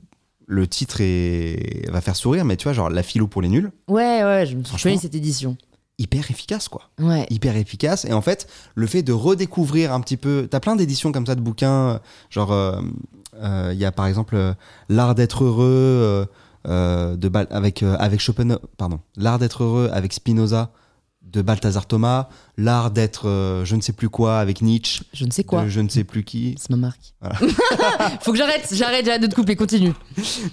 [0.50, 1.90] Le titre est...
[1.92, 4.56] va faire sourire, mais tu vois, genre, la philo pour les nuls, Ouais, ouais, je
[4.56, 5.58] me suis cette édition.
[6.00, 7.26] Hyper efficace, quoi Ouais.
[7.30, 8.06] hyper efficace.
[8.06, 10.48] Et en fait, le fait de redécouvrir un petit peu.
[10.50, 11.90] T'as plein d'éditions comme ça de bouquins.
[11.90, 12.80] euh, Genre, euh,
[13.42, 14.54] euh, il y a par exemple euh,
[14.90, 16.28] L'art d'être heureux
[16.66, 18.60] de avec, avec Schopenhauer.
[18.78, 19.00] Pardon.
[19.16, 20.72] L'art d'être heureux avec Spinoza
[21.32, 22.30] de Balthazar Thomas.
[22.58, 25.04] L'art d'être euh, je ne sais plus quoi avec Nietzsche.
[25.14, 25.68] Je ne sais quoi.
[25.68, 26.56] Je ne sais plus qui.
[26.58, 27.14] C'est ma marque.
[27.22, 27.36] Voilà.
[28.22, 29.94] Faut que j'arrête, j'arrête, j'arrête de te couper, continue.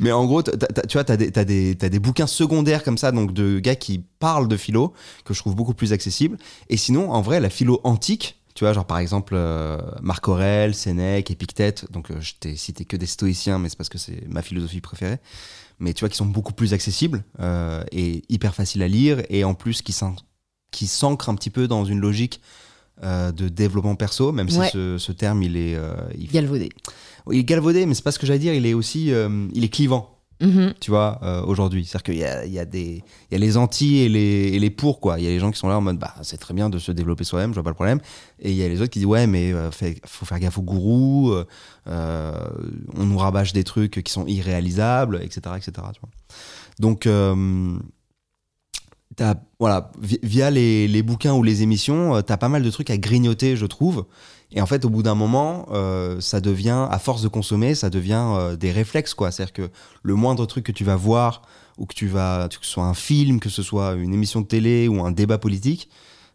[0.00, 3.12] Mais en gros, t'as- tu vois, t'as des, t'as des, des bouquins secondaires comme ça,
[3.12, 4.92] donc de gars qui parlent de philo,
[5.24, 6.36] que je trouve beaucoup plus accessible.
[6.68, 10.74] Et sinon, en vrai, la philo antique, tu vois, genre par exemple euh, Marc Aurèle,
[10.74, 14.28] Sénèque, Épictète, donc euh, je t'ai cité que des stoïciens, mais c'est parce que c'est
[14.28, 15.18] ma philosophie préférée.
[15.80, 17.24] Mais tu vois, qui sont beaucoup plus accessibles
[17.90, 20.14] et hyper faciles à lire, et en plus qui s'an-
[20.74, 22.40] qui s'ancrent un petit peu dans une logique
[23.02, 24.66] euh, de développement perso, même Ouais.
[24.66, 26.68] si ce, ce terme, il est, euh, il, Galvaudé.
[27.32, 29.64] il est galvaudé, mais c'est pas ce que j'allais dire, il est aussi, euh, il
[29.64, 30.10] est clivant
[30.40, 30.74] Mhm.
[30.80, 31.84] tu vois, euh, aujourd'hui.
[31.84, 34.48] C'est-à-dire qu'il y a, il y, a des- il y a les anti et les,
[34.54, 35.18] et les pour, quoi.
[35.20, 36.78] Il y a les gens qui sont là en mode, bah, c'est très bien de
[36.80, 38.00] se développer soi-même, je vois pas le problème.
[38.40, 40.62] Et il y a les autres qui disent, ouais, mais fait- faut faire gaffe aux
[40.62, 41.32] gourous,
[41.86, 46.10] on nous rabâche des trucs qui sont irréalisables, etc., etc., tu vois.
[46.80, 47.76] Donc, euh,
[49.58, 52.90] voilà, vi- via les, les bouquins ou les émissions, euh, t'as pas mal de trucs
[52.90, 54.06] à grignoter, je trouve.
[54.52, 57.90] Et en fait, au bout d'un moment, euh, ça devient, à force de consommer, ça
[57.90, 59.30] devient euh, des réflexes, quoi.
[59.30, 59.70] C'est-à-dire que
[60.02, 61.42] le moindre truc que tu vas voir,
[61.76, 64.46] ou que tu vas, que ce soit un film, que ce soit une émission de
[64.46, 65.88] télé ou un débat politique,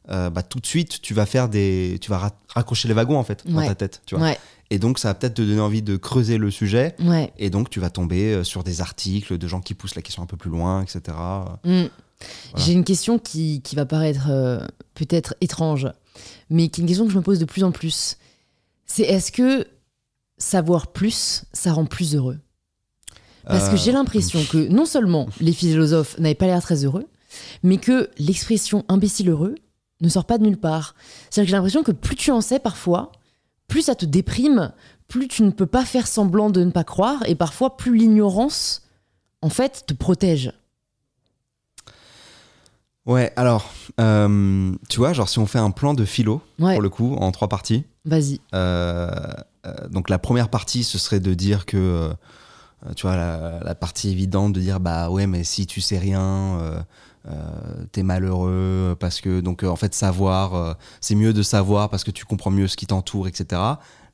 [0.09, 3.17] euh, bah, tout de suite, tu vas faire des, tu vas ra- raccrocher les wagons,
[3.17, 4.23] en fait, dans ta tête, tu vois.
[4.25, 4.37] Ouais,
[4.69, 6.95] Et donc, ça va peut-être te donner envie de creuser le sujet.
[6.99, 7.31] ouais.
[7.37, 10.25] Et donc, tu vas tomber sur des articles de gens qui poussent la question un
[10.25, 11.15] peu plus loin, etc.
[11.63, 11.83] Mm.
[12.51, 12.65] Voilà.
[12.65, 14.59] J'ai une question qui, qui va paraître euh,
[14.93, 15.87] peut-être étrange,
[16.49, 18.17] mais qui est une question que je me pose de plus en plus.
[18.85, 19.67] C'est est-ce que
[20.37, 22.39] savoir plus, ça rend plus heureux?
[23.45, 27.07] Parce que Euh, j'ai l'impression que non seulement les philosophes n'avaient pas l'air très heureux,
[27.63, 29.55] mais que l'expression imbécile heureux
[30.01, 30.95] ne sort pas de nulle part.
[31.29, 33.11] C'est-à-dire que j'ai l'impression que plus tu en sais parfois,
[33.67, 34.71] plus ça te déprime,
[35.07, 38.83] plus tu ne peux pas faire semblant de ne pas croire, et parfois plus l'ignorance,
[39.41, 40.51] en fait, te protège.
[43.09, 46.73] Ouais, alors, euh, tu vois, genre si on fait un plan de philo, Ouais.
[46.73, 48.39] pour le coup, en trois parties, Vas-y.
[48.53, 49.09] euh,
[49.65, 52.13] euh, donc la première partie, ce serait de dire que,
[52.95, 56.85] tu vois, la, la partie évidente de dire, bah ouais, mais si tu sais rien,
[57.91, 62.25] t'es malheureux, parce que, donc en fait, savoir, c'est mieux de savoir parce que tu
[62.25, 63.59] comprends mieux ce qui t'entoure, etc.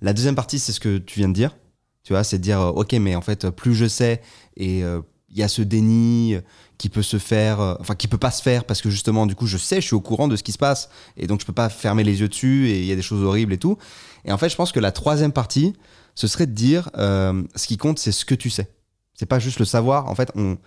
[0.02, 1.56] La deuxième partie, c'est ce que tu viens de dire,
[2.04, 4.22] tu vois, c'est de dire, ok, mais en fait, plus je sais,
[4.56, 6.38] et il y a ce déni
[6.78, 9.36] qui peut se faire, euh, enfin qui peut pas se faire parce que justement du
[9.36, 11.46] coup je sais, je suis au courant de ce qui se passe et donc je
[11.46, 13.78] peux pas fermer les yeux dessus et il y a des choses horribles et tout.
[14.26, 15.74] Et en fait, je pense que la troisième partie,
[16.16, 18.70] ce serait de dire euh, ce qui compte, c'est ce que tu sais.
[19.14, 20.08] C'est pas juste le savoir.
[20.10, 20.58] En fait, on,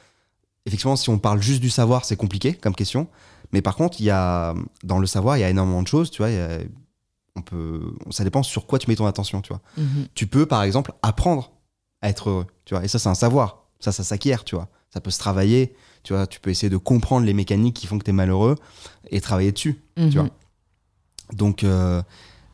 [0.64, 3.09] effectivement, si on parle juste du savoir, c'est compliqué comme question.
[3.53, 6.11] Mais par contre, il y a dans le savoir, il y a énormément de choses.
[6.11, 6.59] Tu vois, il y a-
[7.37, 9.40] on peut, ça dépend sur quoi tu mets ton attention.
[9.42, 10.07] Tu vois Mhm.
[10.14, 11.53] tu peux par exemple apprendre
[12.03, 12.85] à être heureux, tu vois.
[12.85, 14.68] Et ça c'est un savoir, ça ça s'acquiert, tu vois.
[14.92, 15.75] Ça peut se travailler,
[16.09, 18.55] tu vois, tu peux essayer de comprendre les mécaniques qui font que tu es malheureux
[19.11, 20.09] et travailler dessus, Mhm.
[20.11, 20.31] tu vois.
[21.35, 22.01] Donc euh,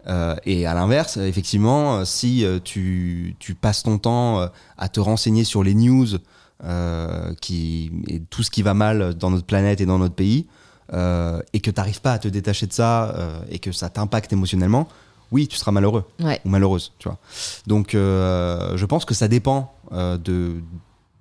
[0.08, 5.44] euh, et à l'inverse, effectivement, euh, si tu, tu passes ton temps à te renseigner
[5.44, 6.08] sur les news
[7.40, 10.46] qui, et tout ce qui va mal dans notre planète et dans notre pays,
[10.92, 13.14] et que tu n'arrives pas à te détacher de ça
[13.50, 14.88] et que ça t'impacte émotionnellement,
[15.30, 16.40] oui, tu seras malheureux Ouais.
[16.44, 17.18] ou malheureuse, tu vois.
[17.68, 20.56] Donc, euh, je pense que ça dépend euh, de,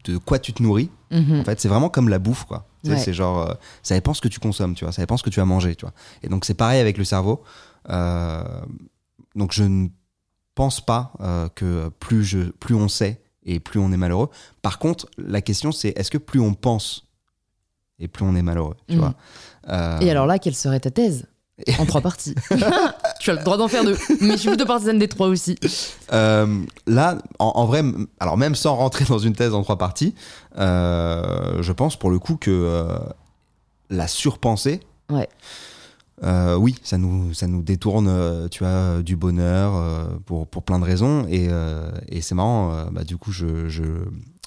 [0.06, 0.90] de quoi tu te nourris.
[1.12, 1.40] Mhm.
[1.42, 2.68] En fait, c'est vraiment comme la bouffe, quoi.
[2.86, 2.98] Ouais.
[2.98, 4.92] C'est genre, euh, ça dépend ce que tu consommes, tu vois.
[4.92, 5.94] Ça dépend ce que tu as mangé, tu vois.
[6.22, 7.44] Et donc, c'est pareil avec le cerveau.
[7.90, 8.44] Euh,
[9.36, 9.88] donc, je ne
[10.56, 14.30] pense pas euh, que plus, je, plus on sait et plus on est malheureux.
[14.62, 17.08] Par contre, la question, c'est est-ce que plus on pense
[18.00, 19.00] et plus on est malheureux, tu Mhm.
[19.02, 20.02] vois.
[20.02, 21.26] Et alors là, quelle serait ta thèse?
[21.80, 22.36] En trois parties.
[23.24, 23.98] tu as le droit d'en faire deux.
[24.22, 25.56] Mais je suis plutôt partisane des trois aussi.
[26.12, 27.84] Euh, là, en, en vrai,
[28.20, 30.14] alors même sans rentrer dans une thèse en trois parties,
[30.58, 32.98] euh, je pense pour le coup que euh,
[33.90, 34.80] la surpensée,
[35.12, 35.28] Ouais.
[36.24, 40.86] euh, oui, ça nous, ça nous détourne, tu vois, du bonheur pour, pour plein de
[40.86, 41.26] raisons.
[41.30, 41.50] Et,
[42.10, 43.84] et c'est marrant, bah, du coup, je, je,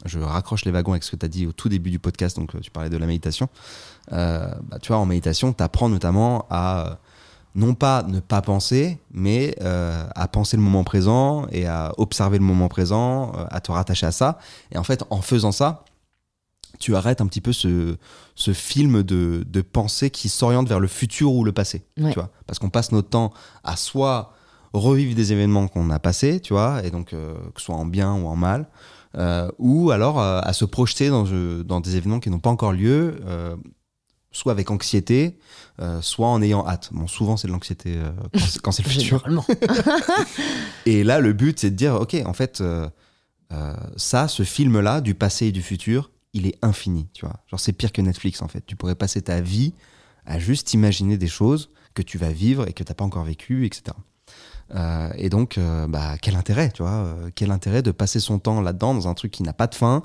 [0.05, 2.37] je raccroche les wagons avec ce que tu as dit au tout début du podcast,
[2.37, 3.49] donc tu parlais de la méditation.
[4.13, 6.99] Euh, bah, tu vois, en méditation, tu apprends notamment à
[7.57, 12.39] non pas ne pas penser, mais euh, à penser le moment présent et à observer
[12.39, 14.39] le moment présent, euh, à te rattacher à ça.
[14.73, 15.85] Et en fait, en faisant ça,
[16.79, 17.97] tu arrêtes un petit peu ce,
[18.35, 21.83] ce film de, de pensée qui s'oriente vers le futur ou le passé.
[21.99, 22.11] Ouais.
[22.11, 23.33] Tu vois Parce qu'on passe notre temps
[23.65, 24.35] à soit
[24.75, 27.87] revivre des événements qu'on a passés, tu vois, et donc euh, que ce soit en
[27.87, 28.69] bien ou en mal,
[29.59, 31.25] ou alors à se projeter dans,
[31.65, 33.19] dans des événements qui n'ont pas encore lieu,
[34.37, 35.39] soit avec anxiété,
[35.81, 36.91] euh, soit en ayant hâte.
[36.93, 38.11] Bon, souvent c'est de l'anxiété euh,
[38.63, 39.25] quand c'est- le futur.
[40.87, 42.89] Et là, le but, c'est de dire, ok, en fait, euh,
[43.97, 47.37] ça, ce film-là, du passé et du futur, il est infini, tu vois.
[47.51, 48.65] Genre, c'est pire que Netflix, en fait.
[48.67, 49.73] Tu pourrais passer ta vie
[50.27, 53.65] à juste imaginer des choses que tu vas vivre et que t'as pas encore vécues,
[53.65, 53.97] etc.
[54.75, 58.39] Euh, et donc, euh, bah, quel intérêt, tu vois euh, Quel intérêt de passer son
[58.41, 60.03] temps là-dedans, dans un truc qui n'a pas de fin,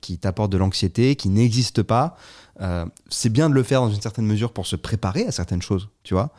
[0.00, 2.16] qui t'apporte de l'anxiété, qui n'existe pas.
[2.60, 5.62] Euh, c'est bien de le faire dans une certaine mesure pour se préparer à certaines
[5.62, 6.30] choses, tu vois.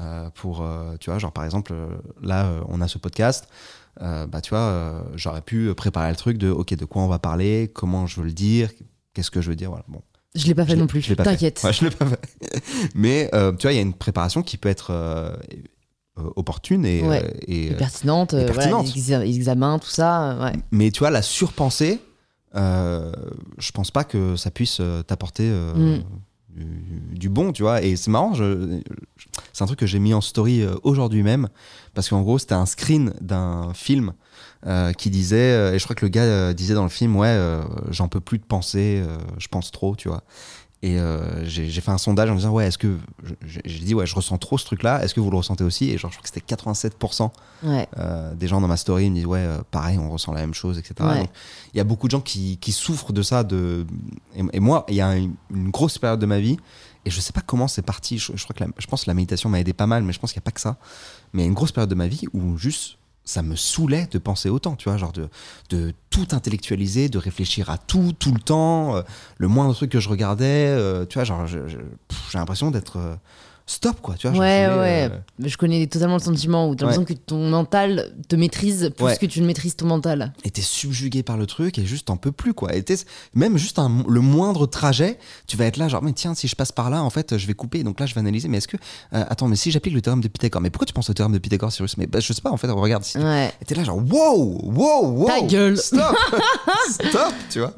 [0.00, 1.72] Euh, pour, euh, tu vois, genre par exemple,
[2.22, 3.48] là, on a ce podcast.
[4.00, 7.70] bah, tu vois, j'aurais pu préparer le truc de, ok, de quoi on va parler,
[7.74, 8.70] comment je veux le dire,
[9.14, 9.84] qu'est-ce que je veux dire, voilà.
[9.88, 10.02] Bon,
[10.36, 11.00] Je l'ai pas fait non plus.
[11.00, 11.14] je.
[11.14, 11.60] T'inquiète.
[11.64, 12.20] Ouais, je l'ai pas fait.
[12.94, 14.92] Mais tu vois, il y a une préparation qui peut être
[16.36, 17.32] opportune et, Ouais.
[17.46, 18.94] et, Et pertinente, et voilà, pertinente.
[18.94, 20.36] les examens, tout ça.
[20.40, 20.52] Ouais.
[20.72, 22.00] mais tu vois, la surpensée,
[22.54, 23.12] euh,
[23.58, 26.04] je pense pas que ça puisse euh, t'apporter euh, Mm.
[26.56, 27.82] du, du bon, tu vois.
[27.82, 31.48] Et c'est marrant, c'est un truc que j'ai mis en story aujourd'hui même,
[31.94, 34.12] parce qu'en gros, c'était un screen d'un film
[34.66, 37.38] euh, qui disait, et je crois que le gars disait dans le film, ouais,
[37.90, 39.02] j'en peux plus de penser,
[39.38, 40.24] je pense trop, tu vois.
[40.80, 42.98] Et euh, j'ai fait un sondage en disant, ouais, est-ce que.
[43.44, 45.90] J'ai dit, ouais, je ressens trop ce truc-là, est-ce que vous le ressentez aussi?
[45.90, 47.30] Et genre, je crois que c'était 87%
[47.64, 47.88] Ouais.
[47.98, 50.54] euh, des gens dans ma story me disent ouais euh, pareil on ressent la même
[50.54, 51.28] chose etc Ouais.
[51.74, 53.84] Il y a beaucoup de gens qui, qui souffrent de ça de
[54.36, 56.56] et, et moi il y a une, une grosse période de ma vie
[57.04, 59.10] et je sais pas comment c'est parti je, je crois que la, je pense que
[59.10, 60.76] la méditation m'a aidé pas mal mais je pense qu'il n'y a pas que ça
[61.32, 62.97] mais il y a une grosse période de ma vie où juste
[63.28, 67.76] ça me saoulait de penser autant, tu vois, genre de, tout intellectualiser, de réfléchir à
[67.76, 69.02] tout, tout le temps, euh,
[69.36, 71.58] le moindre truc que je regardais, euh, tu vois, genre, j'ai
[72.32, 73.16] l'impression d'être, euh,
[73.70, 74.36] stop quoi, tu vois.
[74.38, 75.10] Ouais, je ouais.
[75.12, 76.92] euh, Je connais totalement le sentiment où t'as Ouais.
[76.96, 79.16] l'impression que ton mental te maîtrise plus Ouais.
[79.16, 80.32] que tu ne maîtrises ton mental.
[80.42, 82.74] et t'es subjugué par le truc et juste t'en peux plus quoi.
[82.74, 82.84] Et
[83.34, 86.56] même juste un- le moindre trajet, tu vas être là genre mais tiens si je
[86.56, 88.68] passe par là en fait je vais couper donc là je vais analyser mais est-ce
[88.68, 88.76] que
[89.12, 91.34] euh, attends mais si j'applique le théorème de Pythagore mais pourquoi tu penses au théorème
[91.34, 91.96] de Pythagore Cyrus?
[91.98, 93.52] Mais bah, je sais pas en fait regarde si Ouais.
[93.60, 95.76] et t'es là genre wow wow wow Ta gueule.
[95.76, 96.16] stop
[96.90, 97.74] stop tu vois.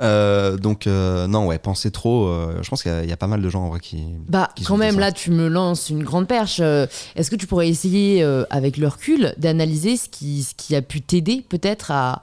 [0.00, 3.12] Euh, donc euh, non ouais penser trop euh, je pense qu'il y, a- il y
[3.12, 5.48] a pas mal de gens en vrai qui Bah, qui quand même, là, tu me
[5.48, 6.60] lances une grande perche.
[6.60, 11.00] Est-ce que tu pourrais essayer, avec le recul, d'analyser ce qui, ce qui a pu
[11.02, 12.22] t'aider, peut-être, à,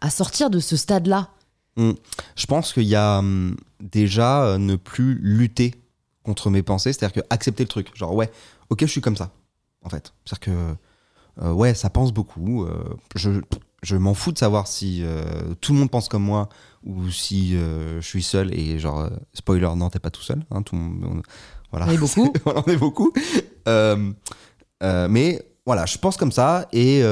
[0.00, 1.28] à sortir de ce stade-là?
[1.76, 5.74] Je pense qu'il y a hum, déjà ne plus lutter
[6.24, 7.88] contre mes pensées, c'est-à-dire que accepter le truc.
[7.96, 8.30] Genre, ouais,
[8.70, 9.30] ok, je suis comme ça,
[9.84, 10.12] en fait.
[10.24, 10.54] C'est-à-dire
[11.40, 12.66] que, ouais, ça pense beaucoup.
[13.16, 13.40] je
[13.82, 15.04] je m'en fous de savoir si
[15.60, 16.48] tout le monde pense comme moi
[16.84, 18.52] ou si euh, je suis seul.
[18.58, 20.42] Et genre, euh, spoiler, non, t'es pas tout seul.
[20.50, 21.22] Hein, tout on-
[21.70, 21.86] voilà.
[21.86, 22.32] On est beaucoup.
[22.46, 23.12] on en est beaucoup.
[23.66, 24.10] Euh,
[24.82, 27.02] euh, mais voilà, je pense comme ça et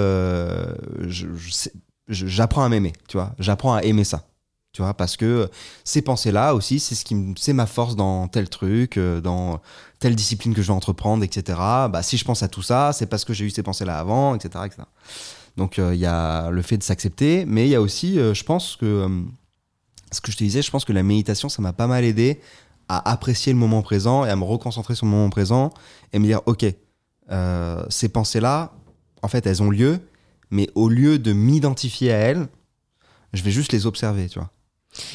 [2.09, 3.35] j'apprends à m'aimer, tu vois.
[3.39, 4.29] J'apprends à aimer ça,
[4.73, 5.51] tu vois, parce que
[5.85, 9.61] ces pensées-là aussi, c'est ce qui, c'est ma force dans tel truc, dans
[9.99, 11.59] telle discipline que je vais entreprendre, etc.
[11.91, 14.35] Bah, si je pense à tout ça, c'est parce que j'ai eu ces pensées-là avant,
[14.35, 14.83] etc., etc.
[15.57, 18.77] Donc il y a le fait de s'accepter, mais il y a aussi, je pense
[18.77, 19.09] que
[20.13, 22.41] ce que je te disais, je pense que la méditation, ça m'a pas mal aidé
[22.89, 25.73] à apprécier le moment présent et à me reconcentrer sur le moment présent
[26.13, 26.65] et me dire, ok,
[27.33, 28.73] euh, ces pensées-là,
[29.23, 29.99] en fait, elles ont lieu,
[30.51, 32.47] mais au lieu de m'identifier à elles,
[33.33, 34.51] je vais juste les observer, tu vois.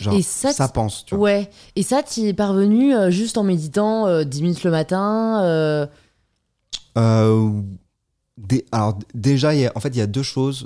[0.01, 1.23] Genre, Et ça, pense, tu vois.
[1.23, 1.49] Ouais.
[1.75, 5.89] Et ça, tu y es parvenu euh, juste en méditant euh, 10 minutes le matin
[8.71, 10.65] alors déjà, en fait, il y a deux choses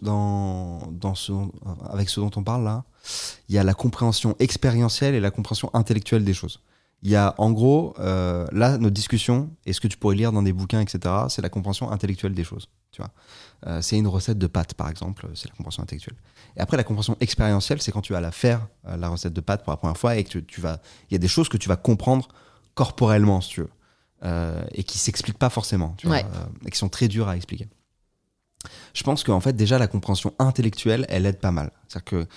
[1.90, 2.84] avec ce dont on parle là.
[3.50, 6.60] Il y a la compréhension expérientielle et la compréhension intellectuelle des choses.
[7.04, 10.32] Il y a en gros, euh, là, notre discussion et ce que tu pourrais lire
[10.32, 12.68] dans des bouquins, etc., c'est la compréhension intellectuelle des choses.
[12.92, 13.12] Tu vois,
[13.68, 16.18] Euh, c'est une recette de pâtes, par exemple, c'est la compréhension intellectuelle.
[16.56, 19.42] Et après, la compréhension expérientielle, c'est quand tu vas la faire, euh, la recette de
[19.42, 21.58] pâtes pour la première fois, et que tu, vas, il y a des choses que
[21.58, 22.28] tu vas comprendre
[22.74, 23.70] corporellement, si tu veux,
[24.74, 26.26] et qui s'expliquent pas forcément, tu vois, Ouais.
[26.26, 27.68] euh, et qui sont très dures à expliquer.
[28.94, 31.72] Je pense qu'en fait, déjà, la compréhension intellectuelle, elle aide pas mal.
[31.88, 32.28] C'est-à-dire que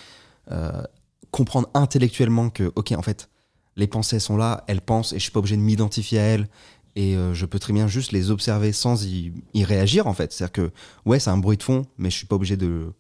[0.51, 0.83] euh,
[1.31, 3.31] comprendre intellectuellement que, ok, en fait,
[3.77, 6.49] les pensées sont là, elles pensent, et je suis pas obligé de m'identifier à elles,
[6.97, 10.33] et euh, je peux très bien juste les observer sans y, y réagir, en fait.
[10.33, 10.73] C'est-à-dire que,
[11.07, 12.93] ouais, c'est un bruit de fond, mais je suis pas obligé de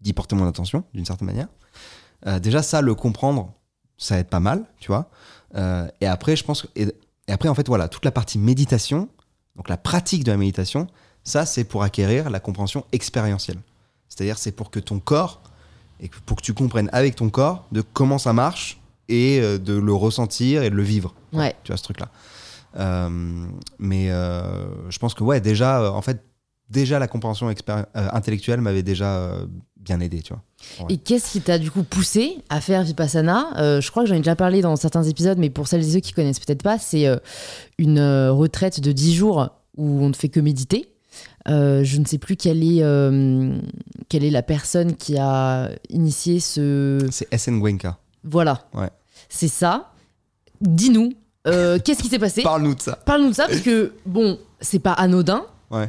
[0.00, 1.48] d'y porter mon attention, d'une certaine manière.
[2.26, 3.52] Euh, déjà, ça, le comprendre,
[3.96, 5.10] ça aide pas mal, tu vois.
[5.56, 6.86] Euh, et après, je pense que, et,
[7.28, 9.08] et après, en fait, voilà, toute la partie méditation,
[9.56, 10.86] donc la pratique de la méditation,
[11.24, 13.58] ça, c'est pour acquérir la compréhension expérientielle.
[14.08, 15.42] C'est-à-dire, c'est pour que ton corps,
[16.00, 19.74] et pour que tu comprennes avec ton corps de comment ça marche et euh, de
[19.74, 21.14] le ressentir et de le vivre.
[21.32, 21.54] Ouais.
[21.64, 22.08] Tu vois, ce truc-là.
[22.76, 23.08] Euh,
[23.78, 26.24] mais euh, je pense que, ouais, déjà, en fait,
[26.68, 29.32] déjà, la compréhension euh, intellectuelle m'avait déjà
[29.88, 30.42] bien aidé, tu vois.
[30.86, 30.94] Ouais.
[30.94, 33.48] Et qu'est-ce qui t'a du coup poussé à faire Vipassana?
[33.58, 35.90] Euh, Je crois que j'en ai déjà parlé dans certains épisodes, mais pour celles et
[35.92, 37.16] ceux qui connaissent peut-être pas, c'est euh,
[37.78, 40.88] une euh, retraite de 10 jours où on ne fait que méditer.
[41.48, 43.58] Euh, je ne sais plus quelle est, euh,
[44.08, 46.98] quelle est la personne qui a initié ce...
[47.10, 47.96] C'est SN Gwenka.
[48.24, 48.66] Voilà.
[48.74, 48.90] Ouais.
[49.28, 49.92] C'est ça.
[50.60, 51.12] Dis-nous,
[51.46, 52.42] euh, qu'est-ce qui s'est passé?
[52.44, 52.96] Parle-nous de ça.
[53.06, 55.44] Parle-nous de ça, parce que, bon, c'est pas anodin.
[55.70, 55.88] Ouais.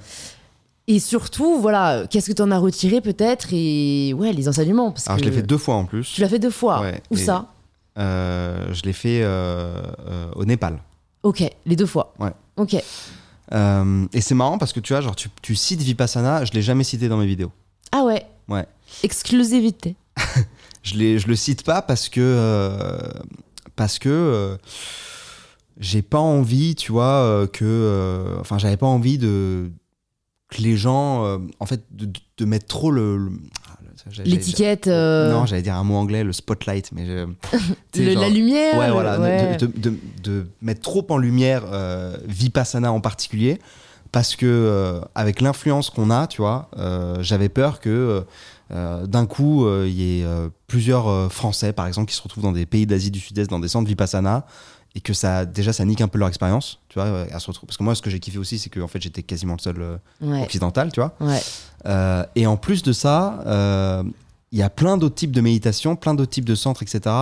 [0.91, 4.91] Et surtout, voilà, qu'est-ce que tu en as retiré peut-être Et ouais, les enseignements.
[4.91, 6.11] Parce Alors, que je l'ai fait deux fois en plus.
[6.15, 6.81] Tu l'as fait deux fois.
[6.81, 7.53] Ouais, Où ça
[7.99, 10.81] Euh, je l'ai fait euh, euh, au Népal.
[11.21, 12.15] Ok, les deux fois.
[12.17, 12.31] Ouais.
[12.57, 12.73] Ok.
[12.73, 16.83] Et c'est marrant parce que tu vois, genre, tu, tu cites Vipassana, je l'ai jamais
[16.83, 17.51] cité dans mes vidéos.
[17.91, 18.25] Ah ouais.
[18.47, 18.65] Ouais.
[19.03, 19.95] Exclusivité.
[20.81, 22.97] Je, je le cite pas parce que.
[23.75, 24.57] parce que.
[25.77, 28.37] j'ai pas envie, tu vois, que.
[28.39, 29.69] Enfin, j'avais pas envie de.
[30.49, 31.25] Que les gens.
[31.25, 33.29] euh, en fait, de, de mettre trop le.
[34.25, 34.87] L'étiquette.
[34.87, 37.05] euh, Non, j'allais dire un mot anglais, le spotlight, mais.
[37.05, 37.27] je-
[37.99, 38.77] le- genre- la lumière.
[38.77, 39.57] Ouais, voilà, de- ouais.
[39.57, 43.59] De, de- mettre trop en lumière euh, Vipassana en particulier,
[44.11, 46.69] parce que avec l'influence qu'on a, tu vois,
[47.21, 48.23] j'avais peur que
[48.71, 52.43] euh, d'un coup euh, il y ait euh, plusieurs Français, par exemple, qui se retrouvent
[52.43, 54.45] dans des pays d'Asie du Sud-Est, dans des centres Vipassana,
[54.99, 57.47] et que ça, déjà, ça nique un peu leur expérience, tu vois, euh, à se
[57.47, 57.67] retrouver.
[57.67, 59.61] Parce que moi, ce que j'ai kiffé aussi, c'est que en fait, j'étais quasiment le
[59.61, 60.43] seul euh, Ouais.
[60.43, 61.15] occidental, tu vois.
[61.21, 61.39] Ouais.
[61.85, 64.03] Euh, et en plus de ça, euh,
[64.51, 67.15] il y a plein d'autres types de méditation, plein d'autres types de centres, etc.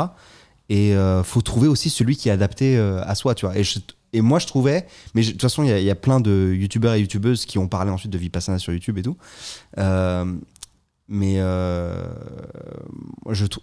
[0.70, 3.56] Et faut trouver aussi celui qui est adapté à soi, tu vois.
[3.58, 3.80] Et, je-
[4.12, 6.52] et moi, je trouvais, mais je- de toute façon, il y, y a plein de
[6.58, 9.16] youtubeurs et youtubeuses qui ont parlé ensuite de Vipassana sur YouTube et tout.
[11.10, 11.36] Mais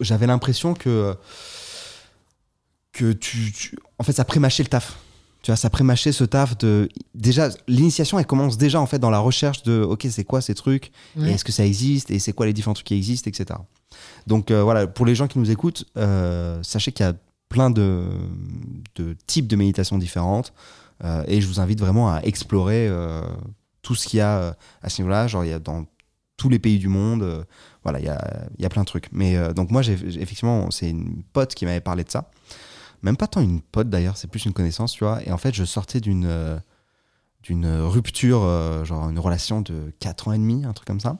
[0.00, 1.14] j'avais l'impression que
[2.94, 4.96] que tu, tu- en fait, ça prémâchait le taf.
[5.42, 6.88] tu vois, ça prémâcher ce taf de.
[7.14, 10.54] Déjà, l'initiation, elle commence déjà en fait dans la recherche de, ok, c'est quoi ces
[10.54, 10.90] trucs?
[11.16, 11.28] Ouais.
[11.28, 12.11] Et est-ce que ça existe?
[12.11, 13.59] Et c'est quoi les différents trucs qui existent, etc.
[14.26, 17.14] Donc euh, voilà, pour les gens qui nous écoutent, euh, sachez qu'il y a
[17.50, 18.04] plein de,
[18.96, 20.52] de types de méditation différentes.
[21.04, 22.88] euh, et je vous invite vraiment à explorer
[23.83, 25.26] tout ce qu'il y a à ce niveau-là.
[25.26, 25.85] Genre, il y a dans
[26.37, 27.22] tous les pays du monde.
[27.22, 27.44] euh,
[27.83, 29.09] voilà, il y a, y a plein de trucs.
[29.12, 32.30] Mais euh, donc, moi, j'ai- effectivement, c'est une pote qui m'avait parlé de ça.
[33.05, 35.23] Même pas tant une pote d'ailleurs, c'est plus une connaissance, tu vois.
[35.27, 36.59] Et en fait, je sortais d'une euh,
[37.43, 41.19] d'une rupture, euh, genre une relation de 4 ans et demi, un truc comme ça.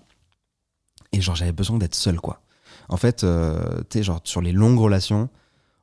[1.13, 2.41] Et genre, j'avais besoin d'être seul, quoi.
[2.89, 5.29] En fait, euh, tu sais, genre, sur les longues relations,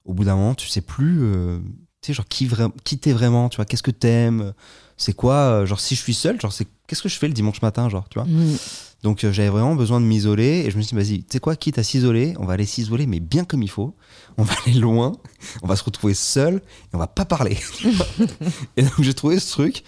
[0.04, 1.20] au bout d'un moment, tu sais plus,
[2.02, 2.48] tu sais, genre, qui,
[2.98, 4.54] t'es vraiment, tu vois, qu'est-ce que t'aimes,
[4.98, 7.62] c'est quoi, genre, si je suis seul, genre, c'est qu'est-ce que je fais le dimanche
[7.62, 8.28] matin, genre, tu vois?
[8.28, 8.58] Mm.
[9.04, 11.40] Donc euh, j'avais vraiment besoin de m'isoler et je me suis dit, vas-y, tu sais
[11.40, 13.96] quoi, quitte à s'isoler, on va aller s'isoler, mais bien comme il faut.
[14.38, 15.14] On va aller loin,
[15.64, 17.58] on va se retrouver seul et on va pas parler.
[17.78, 17.88] tu
[18.78, 19.84] et donc j'ai trouvé ce truc.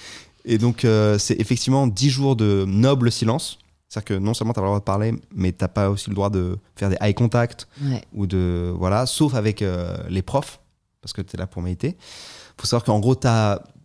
[0.45, 3.59] Et donc euh, c'est effectivement 10 jours de noble silence.
[3.87, 6.15] C'est-à-dire que non seulement tu as le droit de parler, mais t'as pas aussi le
[6.15, 8.01] droit de faire des eye contact Ouais.
[8.13, 8.73] ou de.
[8.75, 10.59] Voilà, sauf avec euh, les profs,
[11.01, 11.95] parce que tu es là pour méditer.
[12.57, 13.15] faut savoir qu'en gros,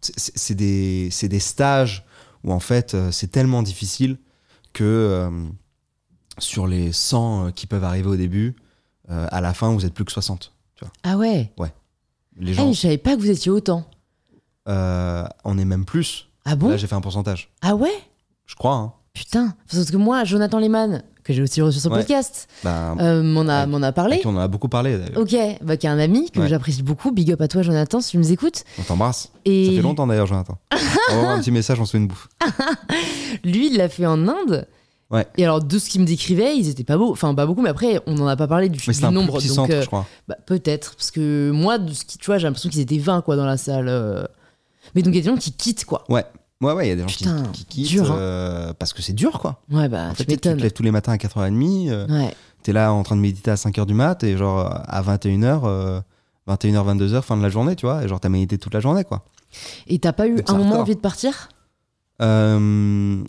[0.00, 2.04] c'est des, des stages
[2.44, 4.16] où en fait c'est tellement difficile
[4.72, 5.30] que euh,
[6.38, 8.56] sur les 100 euh, qui peuvent arriver au début,
[9.10, 10.52] euh, à la fin vous êtes plus que 60.
[11.02, 11.52] Ah ouais.
[12.36, 13.84] Les Eh, gens, je savais pas que vous étiez autant.
[14.66, 16.28] on est même plus.
[16.44, 16.68] Ah bon?
[16.68, 17.50] Là j'ai fait un pourcentage.
[17.62, 17.92] Ah ouais?
[18.46, 18.74] Je crois.
[18.74, 18.92] Hein.
[19.12, 19.54] Putain.
[19.70, 21.98] Parce que moi, Jonathan Lehmann, que j'ai aussi reçu sur Ouais.
[21.98, 23.66] podcast, Bah, euh, m'en a, Ouais.
[23.66, 24.20] m'en a parlé.
[24.24, 25.18] on en a beaucoup parlé d'ailleurs.
[25.18, 26.48] Ok, bah, qui est un ami que Ouais.
[26.48, 27.12] j'apprécie beaucoup.
[27.12, 28.64] Big up à toi, Jonathan, si tu nous écoutes.
[28.78, 29.30] On t'embrasse.
[29.44, 30.58] Et Ça fait longtemps d'ailleurs, Jonathan.
[31.12, 32.28] on va un petit message, on se fait une bouffe.
[33.44, 34.66] lui, il l'a fait en Inde.
[35.10, 35.26] Ouais.
[35.38, 37.10] Et alors, de ce qu'il me décrivait, ils étaient pas beaux.
[37.12, 39.10] Enfin, pas beaucoup, mais après, on n'en a pas parlé du, Mais du c'est un
[39.10, 39.34] nombre.
[39.38, 40.06] plus petit donc, centre, euh, je crois.
[40.28, 40.94] bah, peut-être.
[40.96, 43.46] Parce que moi, de ce qui, tu vois, j'ai l'impression qu'ils étaient 20 quoi, dans
[43.46, 43.86] la salle.
[43.88, 44.24] euh.
[44.94, 46.04] Mais donc, il y a des gens qui quittent, quoi.
[46.10, 46.24] Ouais,
[46.60, 48.16] ouais, ouais, il y a des gens qui- Putain, qui, quittent dur, hein.
[48.18, 49.60] euh, parce que c'est dur, quoi.
[49.70, 52.34] Ouais, bah, En fait, tu tu te lèves tous les matins à 4h30, euh, Ouais.
[52.62, 55.62] t'es là en train de méditer à 5h du mat, et genre euh, à 21h,
[55.64, 56.00] euh,
[56.46, 59.04] 21h, 22h, fin de la journée, tu vois, et genre t'as médité toute la journée,
[59.04, 59.24] quoi.
[59.86, 61.48] Et t'as pas eu Donc, un moment envie de partir?
[62.20, 63.22] Euh,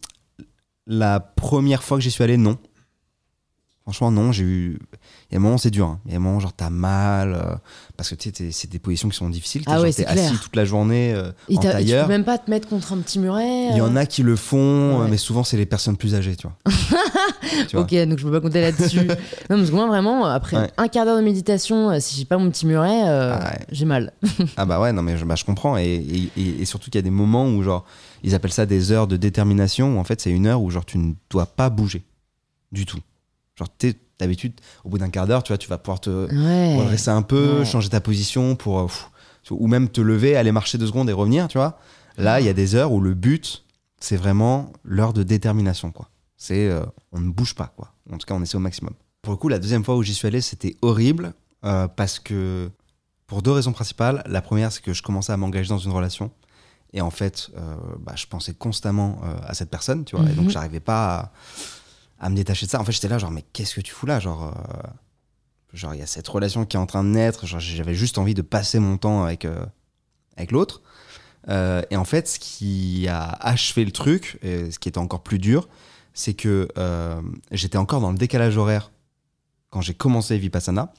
[0.88, 2.58] la première fois que j'y suis allé, non.
[3.84, 4.80] Franchement, non, j'ai eu.
[5.32, 5.86] Y a un moment, c'est dur.
[5.86, 6.00] hein.
[6.06, 7.34] Il y a un moment, genre, t'as mal.
[7.36, 7.56] euh,
[7.98, 9.64] parce que tu sais, c'est des positions qui sont difficiles.
[9.64, 10.32] T'es Ah ouais, t'es c'est clair.
[10.32, 12.06] assis toute la journée euh, Et en t'as- et tu tailleur.
[12.08, 14.24] peux même pas te mettre contre un petit muret Il y en euh a qui
[14.24, 15.06] le font, Ouais.
[15.06, 16.56] euh, mais souvent, c'est les personnes plus âgées, tu vois.
[17.68, 17.82] Tu vois.
[17.86, 19.00] Ok, donc je peux pas compter là-dessus.
[19.50, 20.72] non, parce que moi, vraiment, après Ouais.
[20.78, 24.14] un quart d'heure de méditation, si j'ai pas mon petit muret, Ah j'ai mal.
[24.58, 25.78] Ah bah ouais, non mais je, bah, je comprends.
[25.78, 27.86] Et, et- et- et surtout qu'il y a des moments où genre,
[28.24, 30.86] ils appellent ça des heures de détermination, où en fait c'est une heure où genre
[30.86, 32.04] tu ne dois pas bouger
[32.72, 33.00] du tout.
[33.60, 33.68] Genre
[34.20, 36.78] d'habitude, au bout d'un quart d'heure, tu vois, tu vas pouvoir te Ouais.
[36.78, 37.66] redresser un peu, Ouais.
[37.66, 38.80] changer ta position pour...
[38.80, 39.10] euh, pff,
[39.52, 41.78] ou même te lever, aller marcher deux secondes et revenir, tu vois.
[42.18, 43.64] Là, il y a des heures où le but,
[44.00, 46.10] c'est vraiment l'heure de détermination, quoi.
[46.38, 46.68] C'est...
[46.70, 47.94] euh, on ne bouge pas, quoi.
[48.12, 48.94] En tout cas, on essaie au maximum.
[49.22, 51.34] Pour le coup, la deuxième fois où j'y suis allé, c'était horrible,
[51.66, 52.70] euh, parce que...
[53.28, 54.24] Pour deux raisons principales.
[54.26, 56.32] La première, c'est que je commençais à m'engager dans une relation.
[56.94, 60.26] Et en fait, euh, bah, je pensais constamment euh, à cette personne, tu vois.
[60.32, 60.50] Et donc, Mhm.
[60.50, 61.32] j'arrivais pas à,
[62.20, 62.80] à me détacher de ça.
[62.80, 64.88] En fait, j'étais là, genre, mais qu'est-ce que tu fous là Genre, euh,
[65.74, 67.46] genre il y a cette relation qui est en train de naître.
[67.46, 69.66] Genre, j'avais juste envie de passer mon temps avec, euh,
[70.36, 70.82] avec l'autre.
[71.48, 75.24] Euh, et en fait, ce qui a achevé le truc, et ce qui était encore
[75.24, 75.70] plus dur,
[76.14, 76.68] c'est que
[77.52, 78.92] j'étais encore dans le décalage horaire
[79.70, 80.94] quand j'ai commencé Vipassana.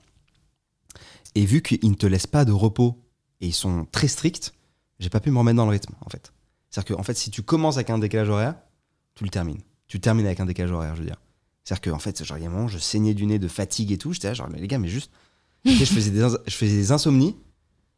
[1.35, 2.99] Et vu qu'ils ne te laissent pas de repos
[3.41, 4.53] et ils sont très stricts,
[4.99, 6.33] j'ai pas pu me remettre dans le rythme, en fait.
[6.71, 8.55] C'est-à-dire que, en fait, si tu commences avec un décalage horaire,
[9.15, 9.61] tu le termines.
[9.91, 11.17] Tu termines avec un décalage horaire, je veux dire.
[11.65, 13.49] C'est-à-dire que, en fait, genre, il y a un moment, je saignais du nez de
[13.49, 14.13] fatigue et tout.
[14.13, 15.11] J'étais là, genre, mais les gars, mais juste.
[15.65, 17.37] Tu sais, je, faisais des, je faisais des insomnies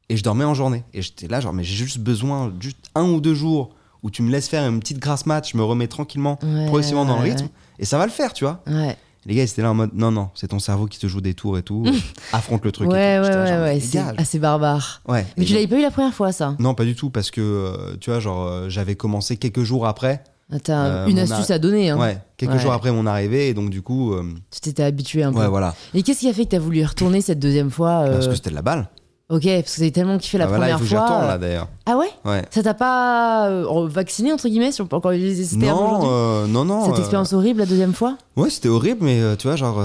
[0.09, 0.83] et je dormais en journée.
[0.95, 4.23] Et j'étais là, genre, mais j'ai juste besoin, juste un ou deux jours où tu
[4.23, 7.23] me laisses faire une petite grasse mat, je me remets tranquillement, Ouais, progressivement dans le
[7.23, 8.65] ouais, rythme, et ça va le faire, tu vois.
[8.67, 11.07] Ouais, Les gars, ils étaient là en mode, non, non, c'est ton cerveau qui te
[11.07, 11.93] joue des tours et tout, euh,
[12.33, 12.89] affronte le truc.
[12.89, 13.23] et ouais, tout.
[13.23, 15.03] ouais, là, ouais, genre, ouais, les c'est assez barbare.
[15.07, 15.25] ouais.
[15.37, 16.57] Mais Et tu l'avais pas eu la première fois, ça?
[16.59, 19.87] Non, pas du tout, parce que, euh, tu vois, genre, euh, j'avais commencé quelques jours
[19.87, 20.25] après.
[20.55, 21.89] Ah, T'as Euh, une mon astuce a- à donner.
[21.91, 21.99] Hein.
[21.99, 22.59] Ouais, quelques Ouais.
[22.59, 25.39] jours après mon arrivée, et donc, du coup, euh, Tu t'étais habitué un peu.
[25.39, 25.75] ouais, voilà.
[25.95, 28.29] Et qu'est-ce qui a fait que t'as voulu y retourner cette deuxième fois euh, Parce
[28.29, 28.89] que c'était de la balle.
[29.31, 31.27] Ok, parce que t'avais tellement kiffé la Ah, voilà, il première faut que j'y fois.
[31.27, 31.69] là, d'ailleurs.
[31.87, 32.09] Ah ouais?
[32.27, 32.43] Ouais.
[32.51, 35.87] Ça t'a pas euh, vacciné, entre guillemets, si on peut encore utiliser ce terme Non,
[35.89, 36.09] aujourd'hui?
[36.13, 36.85] euh, non, non.
[36.85, 38.19] Cette euh, expérience horrible la deuxième fois?
[38.37, 39.81] Ouais, c'était horrible, mais euh, tu vois, genre,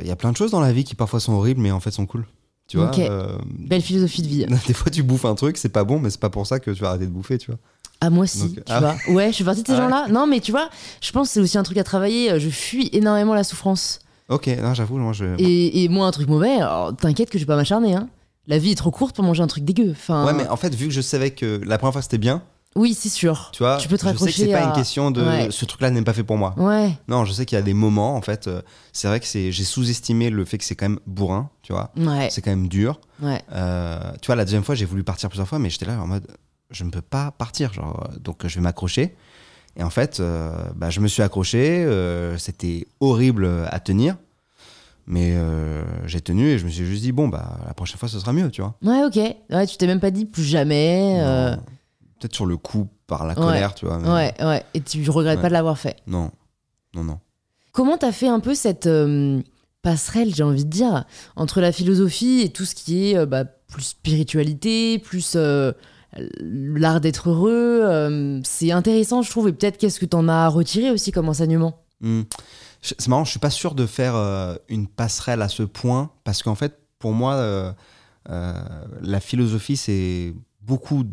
[0.00, 1.80] il y a plein de choses dans la vie qui parfois sont horribles, mais en
[1.80, 2.24] fait sont cool.
[2.68, 4.46] Tu vois, euh, Belle philosophie de vie.
[4.66, 6.70] des fois tu bouffes un truc, c'est pas bon, mais c'est pas pour ça que
[6.70, 7.58] tu vas arrêter de bouffer, tu vois.
[8.00, 8.94] Ah moi si, Donc, tu ah vois.
[9.14, 9.82] Ouais, je suis partie de ces Ah ouais.
[9.90, 10.06] gens-là.
[10.08, 10.68] Non, mais tu vois,
[11.00, 12.30] je pense que c'est aussi un truc à travailler.
[12.32, 13.98] Euh, Je fuis énormément la souffrance.
[14.28, 15.24] Ok, non, j'avoue, moi je.
[15.38, 16.58] Et, et moi, un truc mauvais,
[17.00, 17.94] t'inquiète que je vais pas m'acharner.
[17.94, 18.08] Hein.
[18.46, 19.90] la vie est trop courte pour manger un truc dégueu.
[19.92, 22.42] Enfin, Ouais, mais en fait, vu que je savais que la première fois c'était bien,
[22.78, 23.50] oui, c'est sûr.
[23.52, 25.48] tu vois, Tu peux te je sais que c'est raccrocher pas une question de Ouais.
[25.50, 26.54] ce truc-là n'est pas fait pour moi.
[26.56, 28.62] Ouais, Non, je sais qu'il y a des moments, en fait, euh,
[28.92, 31.90] c'est vrai que c'est, j'ai sous-estimé le fait que c'est quand même bourrin, tu vois.
[31.96, 33.00] ouais, C'est quand même dur.
[33.22, 33.42] ouais.
[33.52, 36.06] Euh, tu vois, la deuxième fois, j'ai voulu partir plusieurs fois, mais j'étais là en
[36.06, 36.26] mode,
[36.70, 39.16] je ne peux pas partir, genre, euh, donc je vais m'accrocher.
[39.76, 41.86] Et en fait, euh, bah, je me suis accroché,
[42.38, 44.16] c'était horrible à tenir,
[45.06, 48.08] mais euh, j'ai tenu et je me suis juste dit, bon, bah, la prochaine fois,
[48.08, 48.74] ce sera mieux, tu vois.
[48.82, 49.16] Ouais, ok.
[49.50, 51.18] Ouais, tu t'es même pas dit plus jamais.
[51.20, 51.56] euh.
[52.18, 53.40] Peut-être sur le coup, par la Ouais.
[53.46, 53.98] colère, tu vois.
[53.98, 54.64] mais Ouais, ouais.
[54.74, 55.42] Et tu regrettes Ouais.
[55.42, 55.96] pas de l'avoir fait.
[56.06, 56.30] Non,
[56.94, 57.18] non, non.
[57.72, 59.40] Comment t'as fait un peu cette euh,
[59.82, 61.04] passerelle, j'ai envie de dire,
[61.36, 65.72] entre la philosophie et tout ce qui est euh, bah, plus spiritualité, plus euh,
[66.40, 69.48] l'art d'être heureux C'est intéressant, je trouve.
[69.48, 71.82] Et peut-être qu'est-ce que t'en as retiré aussi comme enseignement?
[72.00, 72.22] Hmm.
[72.80, 74.14] C'est marrant, je suis pas sûr de faire
[74.68, 77.74] une passerelle à ce point parce qu'en fait, pour moi,
[78.26, 81.04] la philosophie, c'est beaucoup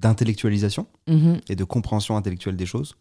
[0.00, 1.40] d'intellectualisation Mhm.
[1.48, 2.96] et de compréhension intellectuelle des choses.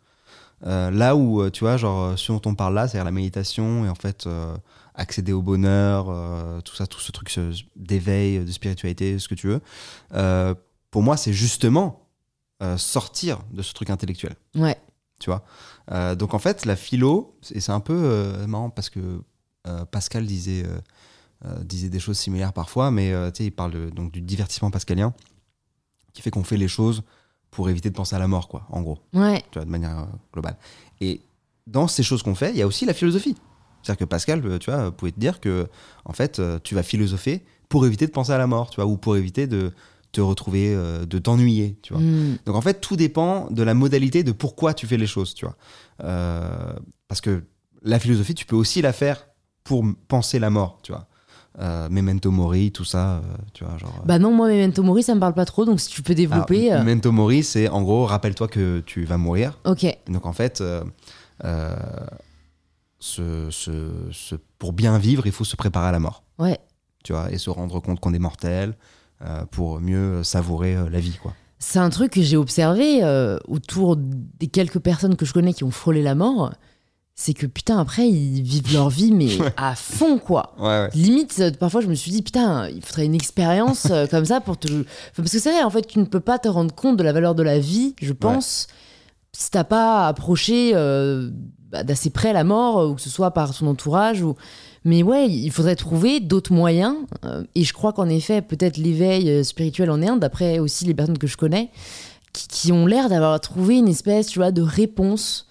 [0.65, 3.11] Euh, là où, euh, tu vois, genre, euh, ce dont on parle là, c'est-à-dire la
[3.11, 4.55] méditation et en fait, euh,
[4.93, 7.33] accéder au bonheur, euh, tout ça, tout ce truc
[7.77, 9.61] d'éveil, de spiritualité, ce que tu veux.
[10.91, 12.05] pour moi, c'est justement
[12.77, 14.75] sortir de ce truc intellectuel Ouais.
[15.19, 16.15] tu vois.
[16.15, 19.21] Donc en fait, la philo, et c'est un peu marrant parce que
[19.91, 20.65] Pascal disait,
[21.63, 25.13] disait des choses similaires parfois, mais tu sais, il parle donc du divertissement pascalien
[26.19, 27.03] qui fait qu'on fait les choses
[27.49, 29.41] pour éviter de penser à la mort, quoi, en gros, Ouais.
[29.51, 30.57] tu vois, de manière euh, globale.
[31.01, 31.21] Et
[31.65, 33.35] dans ces choses qu'on fait, il y a aussi la philosophie.
[33.81, 35.67] C'est-à-dire que Pascal, euh, tu vois, pouvait te dire que,
[36.03, 38.85] en fait, euh, tu vas philosopher pour éviter de penser à la mort, tu vois,
[38.85, 39.71] ou pour éviter de
[40.11, 42.01] te retrouver, euh, de t'ennuyer, tu vois.
[42.01, 42.39] Mm.
[42.45, 45.45] Donc en fait, tout dépend de la modalité de pourquoi tu fais les choses, tu
[45.45, 45.55] vois.
[46.03, 46.73] Euh,
[47.07, 47.43] parce que
[47.83, 49.27] la philosophie, tu peux aussi la faire
[49.63, 51.07] pour penser la mort, tu vois.
[51.59, 53.21] Euh, Memento Mori, tout ça, euh,
[53.53, 54.01] tu vois, genre.
[54.05, 56.71] Bah non, moi, Memento Mori, ça me parle pas trop, donc si tu peux développer.
[56.71, 59.57] Euh, Memento Mori, c'est en gros, rappelle-toi que tu vas mourir.
[59.65, 59.85] Ok.
[60.07, 60.83] Donc en fait, euh,
[61.43, 61.75] euh,
[62.99, 66.59] ce- ce- ce- pour bien vivre, il faut se préparer à la mort, Ouais.
[67.03, 68.75] tu vois, et se rendre compte qu'on est mortel
[69.25, 71.33] euh, pour mieux savourer euh, la vie, quoi.
[71.61, 75.65] C'est un truc que j'ai observé euh, autour des quelques personnes que je connais qui
[75.65, 76.53] ont frôlé la mort.
[77.21, 80.53] C'est que putain, après, ils vivent leur vie, mais à fond, quoi.
[80.57, 80.89] Ouais, ouais.
[80.93, 84.39] Limite, euh, parfois, je me suis dit, putain, il faudrait une expérience euh, comme ça
[84.39, 84.69] pour te.
[84.69, 84.85] Enfin,
[85.17, 87.11] parce que c'est vrai, en fait, tu ne peux pas te rendre compte de la
[87.11, 88.67] valeur de la vie, je pense,
[89.33, 91.29] si t'as pas approché euh,
[91.69, 94.21] bah, d'assez près la mort, ou que ce soit par son entourage.
[94.21, 94.35] Ou...
[94.85, 96.95] Mais ouais, il faudrait trouver d'autres moyens.
[97.25, 100.93] euh, et je crois qu'en effet, peut-être l'éveil spirituel en est un, d'après aussi les
[100.93, 101.69] personnes que je connais,
[102.31, 105.49] qui, qui ont l'air d'avoir trouvé une espèce, tu vois, de réponse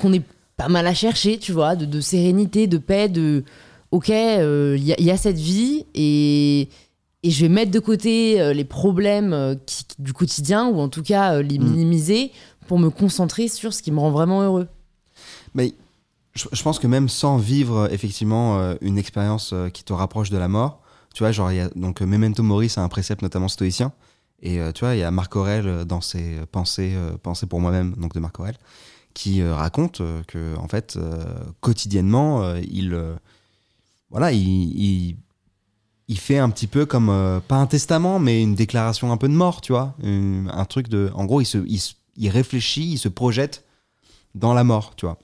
[0.00, 0.22] qu'on est
[0.58, 3.44] pas mal à chercher, tu vois, de, de sérénité, de paix, de
[3.92, 4.14] ok, il
[4.84, 6.68] y, a- y a cette vie et,
[7.22, 10.78] et je vais mettre de côté euh, les problèmes euh, qui- qui- du quotidien ou
[10.80, 11.64] en tout cas euh, les Mm.
[11.64, 12.32] minimiser
[12.66, 14.68] pour me concentrer sur ce qui me rend vraiment heureux.
[15.54, 15.72] Mais
[16.34, 19.92] je, je pense que même sans vivre euh, effectivement euh, une expérience euh, qui te
[19.94, 20.82] rapproche de la mort,
[21.14, 23.92] tu vois, genre, y a, donc euh, Memento Mori, c'est un précepte notamment stoïcien.
[24.42, 27.46] Et euh, tu vois, il y a Marc Aurèle euh, dans ses pensées, euh, pensées
[27.46, 28.56] pour moi-même, donc de Marc Aurèle,
[29.18, 31.24] qui euh, raconte euh, que, en fait, euh,
[31.60, 32.96] quotidiennement, il,
[34.10, 35.16] voilà, il,
[36.06, 39.34] il, fait un petit peu comme, pas un testament, mais une déclaration un peu de
[39.34, 39.96] mort, tu vois.
[40.04, 41.10] Un truc de.
[41.14, 41.80] En gros, il, se, il,
[42.16, 43.64] il réfléchit, il se projette
[44.36, 45.18] dans la mort, tu vois.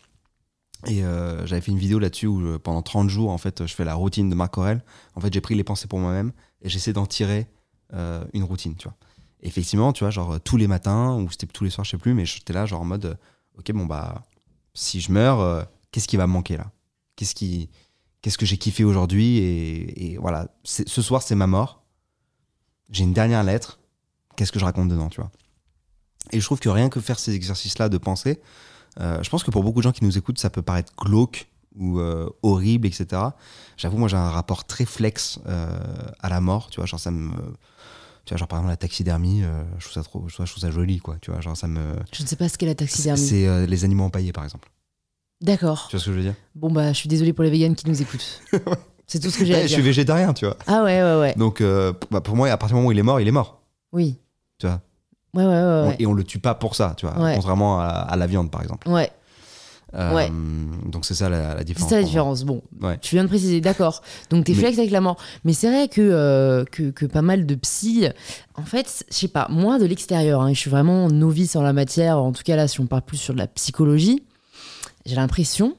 [0.88, 1.03] Et
[1.45, 4.28] j'avais fait une vidéo là-dessus où pendant 30 jours, en fait, je fais la routine
[4.28, 4.82] de Marc Aurèle.
[5.14, 6.32] En fait, j'ai pris les pensées pour moi-même
[6.62, 7.47] et j'essaie d'en tirer
[8.32, 8.97] une routine, tu vois.
[9.42, 12.14] Effectivement, tu vois, genre tous les matins, ou c'était tous les soirs, je sais plus,
[12.14, 13.16] mais j'étais là, genre en mode,
[13.59, 14.22] ok, bon, bah,
[14.74, 16.70] si je meurs, euh, qu'est-ce qui va me manquer là?
[17.16, 21.84] Qu'est-ce que j'ai kiffé aujourd'hui et, voilà, ce soir, c'est ma mort.
[22.90, 23.78] J'ai une dernière lettre.
[24.36, 25.30] Qu'est-ce que je raconte dedans, tu vois?
[26.32, 28.40] Et je trouve que rien que faire ces exercices-là de pensée,
[29.00, 31.48] euh, je pense que pour beaucoup de gens qui nous écoutent, ça peut paraître glauque
[31.76, 33.22] ou euh, horrible, etc.
[33.76, 37.12] J'avoue, moi, j'ai un rapport très flex à la mort, tu vois, genre ça.
[38.25, 40.51] Tu vois, genre par exemple la taxidermie, euh, je, trouve ça trop, je, trouve, je
[40.53, 41.95] trouve ça joli, quoi, tu vois, genre ça me...
[42.12, 43.20] Je ne sais pas ce qu'est la taxidermie.
[43.20, 44.70] c'est, euh, les animaux empaillés, par exemple.
[45.43, 45.89] D'accord.
[45.91, 46.35] Tu vois ce que je veux dire?
[46.55, 48.41] Bon bah je suis désolée pour les véganes qui nous écoutent.
[49.07, 49.75] C'est tout ce que j'ai Ouais, à Je dire.
[49.77, 50.57] suis végétarien, tu vois.
[50.66, 51.35] Ah ouais ouais ouais.
[51.37, 53.33] Donc, euh, bah, pour moi, à partir du moment où il est mort, il est
[53.33, 53.61] mort,
[53.93, 54.16] Oui.
[54.59, 54.81] tu vois?
[55.35, 55.97] Ouais ouais ouais On-.
[55.99, 57.35] Et on le tue pas pour ça, tu vois, Ouais.
[57.35, 58.89] contrairement à, à la viande, par exemple.
[58.89, 59.11] Ouais.
[59.95, 60.30] Euh, Ouais.
[60.90, 61.90] Donc c'est ça la, la C'est différence.
[61.90, 62.45] ça la différence.
[62.45, 62.99] Bon, Ouais.
[63.01, 64.03] tu viens de préciser, d'accord.
[64.30, 65.16] Donc t'es flex avec la mort.
[65.45, 68.07] Mais c'est vrai que, euh, que, que pas mal de psy,
[68.57, 71.72] en fait, je sais pas, moi de l'extérieur, hein, je suis vraiment novice en la
[71.72, 74.22] matière, en tout cas là, si on parle plus sur de la psychologie,
[75.07, 75.76] j'ai l'impression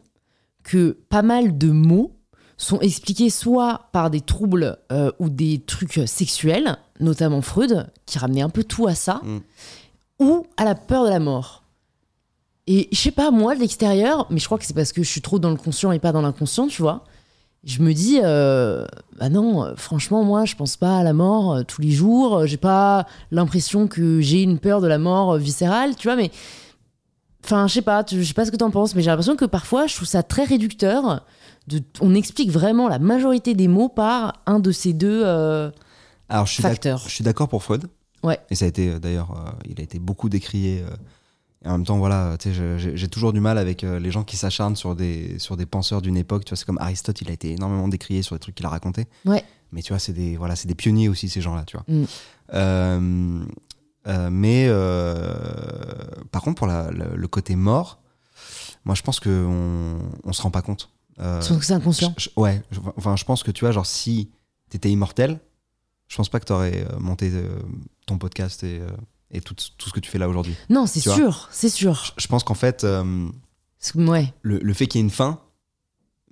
[0.63, 2.11] que pas mal de mots
[2.57, 8.41] sont expliqués soit par des troubles euh, ou des trucs sexuels, notamment Freud, qui ramenait
[8.41, 9.39] un peu tout à ça, Mm.
[10.20, 11.63] ou à la peur de la mort.
[12.68, 15.09] Et je sais pas, moi, de l'extérieur, mais je crois que c'est parce que je
[15.09, 17.03] suis trop dans le conscient et pas dans l'inconscient, tu vois.
[17.63, 18.86] Je me dis, euh,
[19.20, 22.38] bah non, euh, franchement, moi, je pense pas à la mort euh, tous les jours.
[22.38, 26.32] Euh, J'ai pas l'impression que j'ai une peur de la mort viscérale, tu vois, mais.
[27.43, 29.45] Enfin, je sais pas, je sais pas ce que t'en penses, mais j'ai l'impression que
[29.45, 31.24] parfois, je trouve ça très réducteur.
[31.68, 35.22] De, on explique vraiment la majorité des mots par un de ces deux.
[35.24, 35.70] euh,
[36.30, 37.03] Alors, je suis d'ac- Facteur.
[37.05, 37.86] je suis d'accord pour Freud.
[38.24, 38.39] Ouais.
[38.49, 40.82] Et ça a été, d'ailleurs, euh, il a été beaucoup décrié.
[40.82, 40.95] euh,
[41.66, 44.76] et en même temps, voilà, j'ai toujours du mal avec euh, les gens qui s'acharnent
[44.76, 46.45] sur des, sur des penseurs d'une époque.
[46.45, 48.70] Tu vois, c'est comme Aristote, il a été énormément décrié sur les trucs qu'il a
[48.70, 49.05] racontés.
[49.26, 49.43] Ouais.
[49.72, 51.86] Mais tu vois, c'est des, voilà, c'est des pionniers aussi, ces gens-là, tu vois.
[51.88, 52.05] Mm.
[52.53, 53.43] Euh,
[54.07, 54.70] euh, mais
[56.32, 57.99] par contre, pour la- le, le côté mort,
[58.86, 60.89] moi, je pense qu'on on se rend pas compte.
[61.20, 62.13] Euh, Je pense que c'est inconscient.
[62.18, 64.30] je- je- ouais, je- enfin, je pense que tu vois, genre, si
[64.70, 65.39] t'étais immortel,
[66.07, 67.57] je pense pas que t'aurais monté euh,
[68.05, 68.88] ton podcast et, euh,
[69.32, 70.55] et tout, tout ce que tu fais là aujourd'hui.
[70.69, 72.03] Non, c'est sûr, c'est sûr.
[72.05, 73.28] Je, je pense qu'en fait, euh,
[73.95, 74.34] Ouais.
[74.41, 75.39] le, le fait qu'il y ait une fin,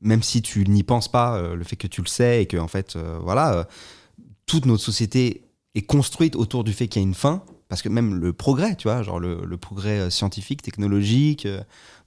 [0.02, 2.58] même si tu n'y penses pas, euh, le fait que tu le sais et que,
[2.58, 3.68] en fait, euh, voilà,
[4.46, 7.90] toute notre société est construite autour du fait qu'il y a une fin, parce que
[7.90, 11.48] même le progrès, tu vois, genre le, le progrès scientifique, technologique,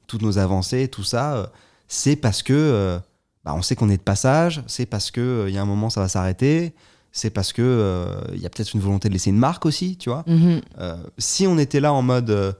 [0.06, 1.50] toutes nos avancées, tout ça,
[1.88, 3.00] c'est parce que
[3.44, 5.66] bah, on sait qu'on est de passage, c'est parce que euh, il y a un
[5.66, 6.74] moment ça va s'arrêter,
[7.16, 9.96] c'est parce que euh, il y a peut-être une volonté de laisser une marque aussi,
[9.96, 10.22] tu vois.
[10.26, 10.60] Mhm.
[10.78, 12.52] Euh, si on était là en mode euh,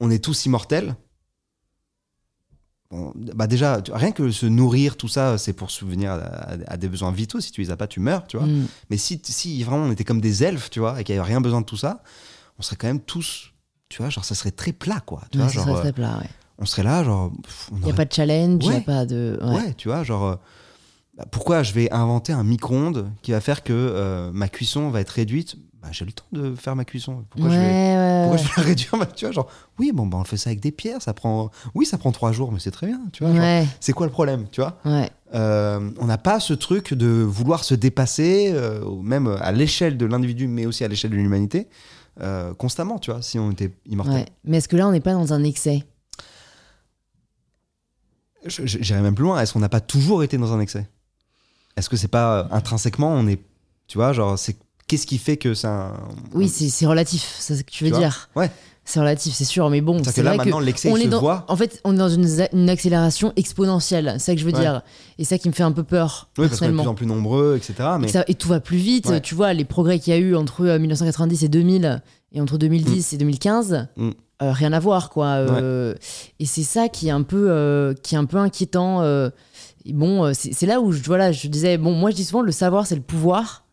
[0.00, 0.96] on est tous immortels,
[2.90, 6.76] bon, bah déjà, rien que se nourrir, tout ça, c'est pour subvenir à, à- à
[6.76, 7.40] des besoins vitaux.
[7.40, 8.46] Si tu les as pas, tu meurs, tu vois.
[8.46, 8.66] Mm.
[8.88, 11.28] Mais si, si vraiment on était comme des elfes, tu vois, et qu'il n'y avait
[11.28, 12.02] rien besoin de tout ça,
[12.58, 13.52] on serait quand même tous,
[13.90, 15.22] tu vois, genre ça serait très plat, quoi.
[15.30, 16.30] Tu Ouais, vois, ça genre, serait très plat, ouais.
[16.58, 17.30] on serait là, genre.
[17.72, 18.84] Il n'y a pas de challenge, il n'y a Ouais.
[18.84, 19.38] pas de.
[19.42, 19.54] Ouais.
[19.56, 20.38] Ouais, tu vois, genre.
[21.20, 25.00] Bah, pourquoi je vais inventer un micro-ondes qui va faire que euh, ma cuisson va
[25.02, 25.56] être réduite?
[25.82, 27.24] Bah, J'ai le temps de faire ma cuisson.
[27.28, 27.66] Pourquoi ouais, je vais.
[27.66, 28.42] ouais, Pourquoi ouais.
[28.42, 29.48] je vais la réduire bah, Tu vois, genre,
[29.78, 31.50] oui, bon, bah, on le fait ça avec des pierres, ça prend.
[31.74, 33.34] Oui, ça prend trois jours, mais c'est très bien, tu vois.
[33.80, 34.78] c'est quoi le problème, tu vois?
[35.34, 40.06] Euh, On n'a pas ce truc de vouloir se dépasser, euh, même à l'échelle de
[40.06, 41.68] l'individu, mais aussi à l'échelle de l'humanité,
[42.22, 44.24] euh, constamment, tu vois, si on était immortel.
[44.44, 45.84] Mais est-ce que là, on n'est pas dans un excès?
[48.46, 49.38] J'irais même plus loin.
[49.40, 50.88] Est-ce qu'on n'a pas toujours été dans un excès?
[51.76, 53.40] Est-ce que c'est pas euh, intrinsèquement, on est.
[53.86, 54.56] Tu vois, genre, c'est.
[54.86, 55.92] Qu'est-ce qui fait que ça.
[56.34, 58.28] Oui, c'est relatif, c'est ce que tu veux Tu dire.
[58.34, 58.50] Ouais.
[58.84, 61.20] C'est relatif, c'est sûr, mais bon, c'est que là, que maintenant, l'excès, on est dans,
[61.20, 61.44] voit.
[61.46, 64.58] en fait, on est dans une, une accélération exponentielle, c'est ça que je veux Ouais.
[64.58, 64.82] dire.
[65.18, 66.94] Et ça qui me fait un peu peur, Oui, parce qu'on est de plus en
[66.94, 67.74] plus nombreux, etc.
[67.78, 69.06] Et, Mais ça- et tout va plus vite.
[69.06, 69.20] Ouais.
[69.20, 72.02] Tu vois, les progrès qu'il y a eu entre euh, 1990 et 2000
[72.32, 74.10] et entre 2010 et 2015, Mm.
[74.42, 75.26] euh, rien à voir, quoi.
[75.26, 75.94] Euh,
[76.40, 79.02] Et c'est ça qui est un peu, euh, qui est un peu inquiétant.
[79.84, 82.42] Et bon, euh, c'est là où je, voilà, je disais, bon, moi je dis souvent,
[82.42, 83.64] le savoir, c'est le pouvoir.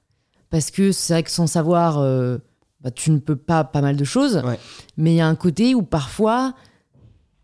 [0.49, 2.37] Parce que c'est vrai que sans savoir, euh,
[2.81, 4.41] bah, tu ne peux pas pas mal de choses.
[4.45, 4.59] Ouais.
[4.95, 6.53] Mais il y a un côté où parfois,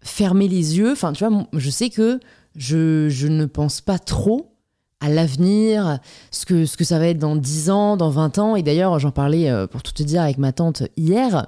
[0.02, 2.20] fermer les yeux, enfin, tu vois, je sais que
[2.56, 4.56] je, je ne pense pas trop
[5.02, 6.00] à l'avenir,
[6.32, 8.56] ce que, ce que ça va être dans 10 ans, dans 20 ans.
[8.56, 11.48] Et d'ailleurs, j'en parlais, euh, pour tout te dire, avec ma tante hier,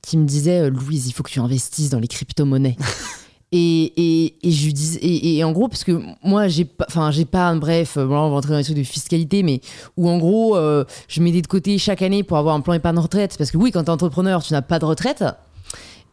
[0.00, 2.76] qui me disait Louise, il faut que tu investisses dans les crypto-monnaies.
[3.56, 7.96] et, je disais, et, en gros, parce que moi, j'ai pas, enfin, j'ai pas, bref,
[7.96, 9.60] euh, bon, là, on va rentrer dans les trucs de fiscalité, mais
[9.96, 12.98] où en gros, euh, je mettais de côté chaque année pour avoir un plan épargne
[12.98, 13.36] retraite.
[13.38, 15.24] Parce que oui, quand t'es entrepreneur, tu n'as pas de retraite.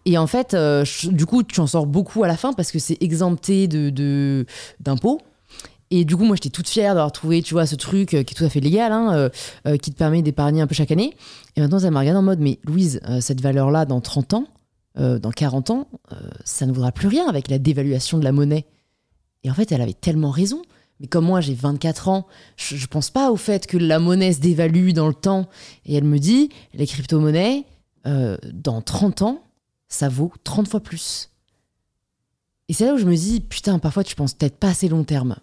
[0.05, 2.79] Et en fait, euh, du coup, tu en sors beaucoup à la fin parce que
[2.79, 4.45] c'est exempté de,
[4.79, 5.19] d'impôts.
[5.93, 8.33] Et du coup, moi, j'étais toute fière d'avoir trouvé, tu vois, ce truc euh, qui
[8.33, 9.29] est tout à fait légal, hein, euh,
[9.67, 11.13] euh, qui te permet d'épargner un peu chaque année.
[11.57, 14.45] Et maintenant, ça m'a regardé en mode, mais Louise, euh, cette valeur-là, dans 30 ans,
[14.97, 18.31] euh, dans 40 ans, euh, ça ne vaudra plus rien avec la dévaluation de la
[18.31, 18.65] monnaie.
[19.43, 20.61] Et en fait, elle avait tellement raison.
[20.99, 22.27] Mais comme moi, j'ai 24 ans,
[22.57, 25.49] je, je pense pas au fait que la monnaie se dévalue dans le temps.
[25.85, 27.65] Et elle me dit, les crypto-monnaies,
[28.07, 29.43] euh, dans 30 ans,
[29.87, 31.29] ça vaut 30 fois plus.
[32.67, 35.03] Et c'est là où je me dis, putain, parfois tu penses peut-être pas assez long
[35.03, 35.35] terme.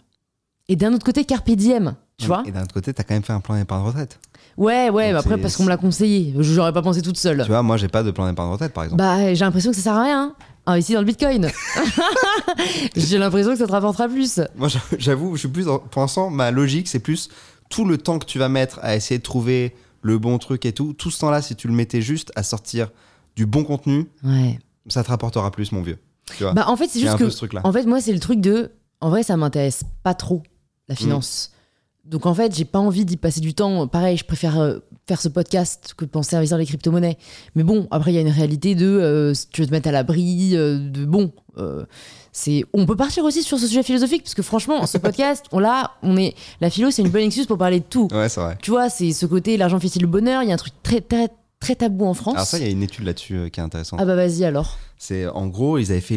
[0.68, 3.22] Et d'un autre côté, carpe diem, tu vois Et d'un autre côté, t'as quand même
[3.22, 4.18] fait un plan d'épargne retraite.
[4.56, 6.34] Ouais, ouais, mais après, parce qu'on me l'a conseillé.
[6.40, 7.42] J'aurais pas pensé toute seule.
[7.42, 8.98] Tu vois, moi, j'ai pas de plan d'épargne retraite, par exemple.
[9.00, 10.34] Bah, j'ai l'impression que ça sert à rien.
[10.66, 11.48] Investis dans le bitcoin.
[12.96, 14.40] j'ai l'impression que ça te rapportera plus.
[14.56, 15.66] Moi, j'a- j'avoue, je suis plus.
[15.66, 17.28] dans- Pour l'instant, ma logique, c'est plus
[17.70, 20.72] tout le temps que tu vas mettre à essayer de trouver le bon truc et
[20.72, 20.92] tout.
[20.94, 22.90] Tout ce temps-là, si tu le mettais juste à sortir
[23.36, 24.58] du bon contenu, Ouais.
[24.88, 25.98] ça te rapportera plus, mon vieux.
[26.36, 27.30] Tu vois Bah, en fait, c'est juste que.
[27.30, 27.46] ce.
[27.62, 28.72] En fait, moi, c'est le truc de.
[29.00, 30.42] En vrai, ça m'intéresse pas trop,
[30.88, 31.52] la finance.
[32.08, 33.86] Donc en fait, j'ai pas envie d'y passer du temps.
[33.86, 37.18] Pareil, je préfère euh, faire ce podcast que penser à investir dans les crypto-monnaies.
[37.54, 39.88] Mais bon, après, il y a une réalité de euh, si tu veux te mettre
[39.88, 41.32] à l'abri, euh, de bon.
[41.58, 41.84] euh,
[42.32, 45.58] c'est, on peut partir aussi sur ce sujet philosophique parce que franchement, ce podcast, on
[45.58, 48.08] l'a, on est, la philo, c'est une bonne excuse pour parler de tout.
[48.12, 48.56] Ouais, c'est vrai.
[48.62, 50.42] Tu vois, c'est ce côté l'argent fait-il le bonheur?
[50.42, 51.28] Il y a un truc très très
[51.60, 52.34] très tabou en France.
[52.36, 53.98] Alors ça, il y a une étude là-dessus euh, qui est intéressante.
[54.00, 54.78] Ah bah vas-y alors.
[54.96, 56.16] C'est en gros, ils avaient fait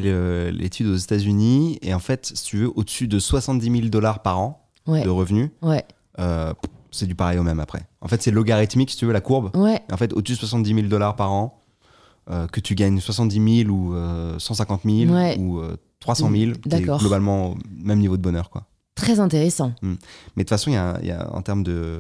[0.51, 4.39] l'étude aux États-Unis et en fait, si tu veux, au-dessus de 70 000 dollars par
[4.39, 5.84] an Ouais, de revenus, ouais,
[6.19, 6.53] euh,
[6.91, 7.84] c'est du pareil au même après.
[8.01, 9.55] En fait, c'est logarithmique, si tu veux, la courbe.
[9.55, 9.79] ouais.
[9.91, 11.63] En fait, au-dessus de 70 000 dollars par an,
[12.29, 15.38] euh, que tu gagnes 70 000 ou euh, 150 000 Ouais.
[15.39, 16.99] ou euh, 300 000, t'es D'accord.
[16.99, 18.65] globalement au même niveau de bonheur, quoi.
[18.95, 19.73] Très intéressant.
[19.82, 19.97] Mais de
[20.38, 21.99] toute façon, y a, y a- en termes de,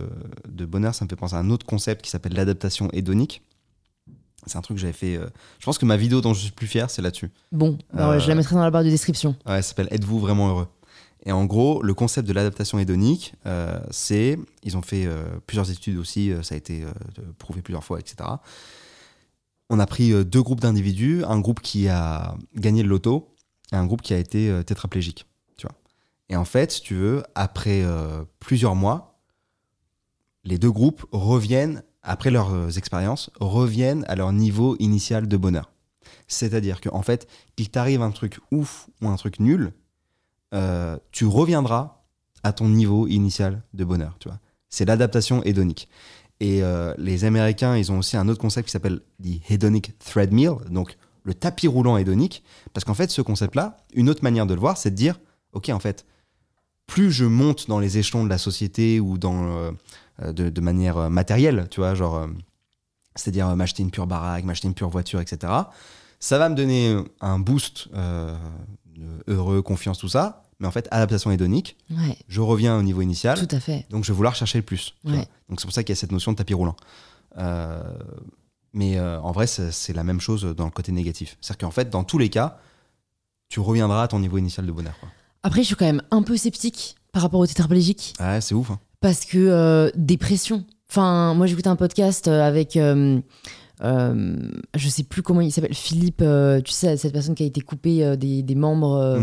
[0.49, 3.43] de bonheur, ça me fait penser à un autre concept qui s'appelle l'adaptation hédonique.
[4.47, 5.15] C'est un truc que j'avais fait.
[5.17, 5.27] euh,
[5.59, 7.29] je pense que ma vidéo dont je suis plus fier, c'est là-dessus.
[7.51, 9.35] Bon, Euh, je la mettrai dans la barre de description.
[9.45, 10.67] Ouais, ça s'appelle Êtes-vous vraiment heureux?
[11.25, 14.39] Et en gros, le concept de l'adaptation hédonique, euh, c'est.
[14.63, 16.83] Ils ont fait euh, plusieurs études aussi, euh, ça a été
[17.37, 18.29] prouvé plusieurs fois, etc.
[19.69, 23.35] On a pris deux groupes d'individus, un groupe qui a gagné le loto
[23.71, 25.25] et un groupe qui a été tétraplégique.
[25.55, 25.75] Tu vois.
[26.27, 27.85] Et en fait, si tu veux, après
[28.41, 29.21] plusieurs mois,
[30.43, 35.71] les deux groupes reviennent, après leurs expériences, reviennent à leur niveau initial de bonheur.
[36.27, 39.71] C'est-à-dire qu'en fait, qu'il t'arrive un truc ouf ou un truc nul,
[40.53, 42.01] euh, tu reviendras
[42.43, 44.15] à ton niveau initial de bonheur.
[44.19, 44.39] Tu vois,
[44.69, 45.87] c'est l'adaptation hédonique.
[46.39, 50.53] Et euh, les Américains, ils ont aussi un autre concept qui s'appelle the hedonic treadmill,
[50.69, 52.43] donc le tapis roulant hédonique,
[52.73, 55.19] parce qu'en fait, ce concept-là, une autre manière de le voir, c'est de dire,
[55.53, 56.05] ok, en fait,
[56.87, 59.71] plus je monte dans les échelons de la société ou dans
[60.23, 62.27] euh, de, manière matérielle, tu vois, genre,
[63.15, 65.53] c'est-à-dire m'acheter une pure baraque, m'acheter une pure voiture, etc.
[66.19, 67.87] Ça va me donner un boost
[69.27, 70.40] heureux, confiance, tout ça.
[70.61, 73.37] Mais en fait, adaptation hédonique, Ouais, je reviens au niveau initial.
[73.45, 73.85] tout à fait.
[73.89, 74.93] Donc, je vais vouloir chercher le plus.
[75.03, 75.27] Ouais.
[75.49, 76.75] Donc, c'est pour ça qu'il y a cette notion de tapis roulant.
[77.39, 77.81] Euh,
[78.71, 81.35] mais euh, en vrai, c'est la même chose dans le côté négatif.
[81.41, 82.59] C'est-à-dire qu'en fait, dans tous les cas,
[83.49, 84.93] tu reviendras à ton niveau initial de bonheur.
[84.99, 85.09] quoi.
[85.43, 88.69] Après, je suis quand même un peu sceptique par rapport au tétraplégique Ouais, c'est ouf.
[88.71, 88.79] hein.
[89.01, 90.63] parce que euh, dépression.
[90.89, 92.77] Enfin, moi, j'écoutais un podcast avec.
[93.83, 94.35] Euh,
[94.75, 97.61] je sais plus comment il s'appelle, Philippe, euh, tu sais, cette personne qui a été
[97.61, 99.19] coupée euh, des, des membres,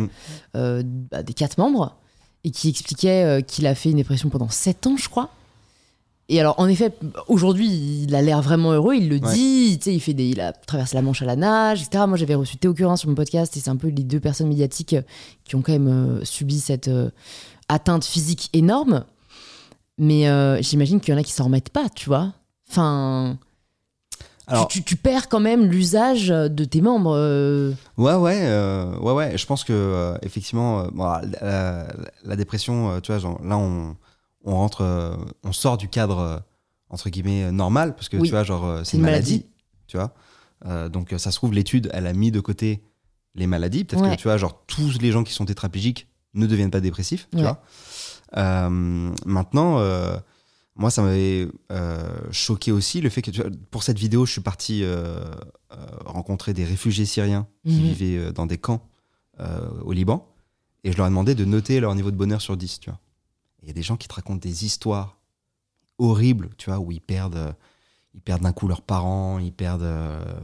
[0.54, 0.82] Mm.
[1.10, 1.96] bah, des quatre membres,
[2.44, 5.30] et qui expliquait qu'il a fait une dépression pendant sept ans, je crois.
[6.30, 6.92] Et alors, en effet,
[7.26, 9.32] aujourd'hui, il a l'air vraiment heureux, il le Ouais.
[9.32, 12.04] dit, il, fait des, il a traversé la Manche à la nage, etc.
[12.06, 14.48] Moi, j'avais reçu Théo Curin sur mon podcast, et c'est un peu les deux personnes
[14.48, 14.94] médiatiques
[15.44, 16.90] qui ont quand même subi cette
[17.68, 19.04] atteinte physique énorme.
[19.96, 20.26] Mais
[20.62, 22.34] j'imagine qu'il y en a qui s'en remettent pas, tu vois.
[22.70, 23.38] Enfin,
[24.48, 27.14] Alors, tu, tu- tu perds quand même l'usage de tes membres.
[27.14, 29.38] euh, Ouais, ouais, euh, ouais, ouais.
[29.38, 31.04] Je pense que euh, effectivement, euh, bon,
[31.40, 31.86] la,
[32.24, 33.96] la dépression, tu vois, genre, là, on,
[34.44, 36.42] on rentre, on sort du cadre
[36.90, 38.24] entre guillemets normal parce que Oui.
[38.24, 39.46] tu vois, genre, c'est une une maladie, maladie.
[39.86, 40.88] tu vois.
[40.88, 42.82] Donc, ça se trouve, l'étude, elle a mis de côté
[43.34, 43.84] les maladies.
[43.84, 44.16] Peut-être Ouais.
[44.16, 47.36] que tu vois, genre, tous les gens qui sont tétraplégiques ne deviennent pas dépressifs, tu
[47.36, 47.42] Ouais.
[47.42, 47.60] vois.
[49.26, 49.80] Maintenant,
[50.78, 54.32] moi, ça m'avait euh, choqué aussi le fait que tu vois, pour cette vidéo, je
[54.32, 55.24] suis parti euh,
[55.72, 55.76] euh,
[56.06, 57.84] rencontrer des réfugiés syriens qui Mhm.
[57.92, 58.80] vivaient dans des camps
[59.40, 60.26] euh, au Liban
[60.84, 62.98] et je leur ai demandé de noter leur niveau de bonheur sur 10, tu vois.
[63.62, 65.18] Il y a des gens qui te racontent des histoires
[65.98, 67.54] horribles, tu vois, où ils perdent,
[68.14, 69.88] ils perdent d'un coup leurs parents, ils perdent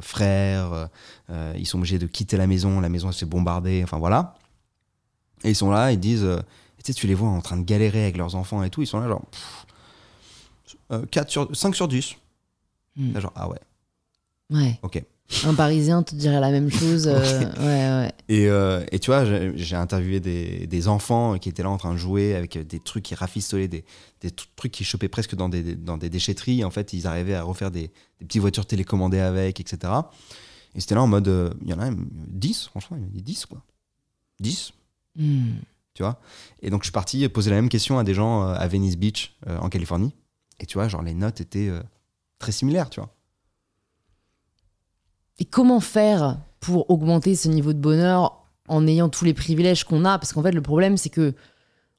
[0.00, 0.88] frères,
[1.56, 4.34] ils sont obligés de quitter la maison, la maison elle se fait bombarder, enfin voilà.
[5.44, 6.26] Et ils sont là, ils disent,
[6.78, 8.86] tu sais, tu les vois en train de galérer avec leurs enfants et tout, ils
[8.86, 9.63] sont là genre pff,
[11.02, 12.14] 4 sur, 5 sur 10.
[12.96, 13.18] Hmm.
[13.18, 13.58] Genre, ah ouais,
[14.50, 14.78] Ouais.
[14.82, 15.02] ok.
[15.46, 17.08] Un Parisien te dirait la même chose.
[17.08, 17.18] euh,
[17.58, 18.12] ouais, ouais.
[18.28, 21.92] Et, euh, et tu vois, j'ai interviewé des, des enfants qui étaient là en train
[21.92, 23.84] de jouer avec des trucs qui rafistolaient, des,
[24.20, 26.62] des trucs qui chopaient presque dans des, dans des déchetteries.
[26.62, 27.90] En fait, ils arrivaient à refaire des,
[28.20, 29.92] des petites voitures télécommandées avec, etc.
[30.74, 33.06] Et c'était là en mode, euh, il y en a même 10, franchement, il y
[33.06, 33.62] en a 10, quoi.
[34.40, 34.72] 10,
[35.16, 35.52] Hmm.
[35.94, 36.20] tu vois.
[36.60, 38.96] Et donc, je suis parti poser la même question à des gens euh, à Venice
[38.98, 40.12] Beach, euh, en Californie.
[40.64, 41.82] Et tu vois, genre, les notes étaient euh,
[42.38, 43.10] très similaires, tu vois.
[45.38, 50.06] Et comment faire pour augmenter ce niveau de bonheur en ayant tous les privilèges qu'on
[50.06, 50.18] a?
[50.18, 51.34] Parce qu'en fait, le problème, c'est que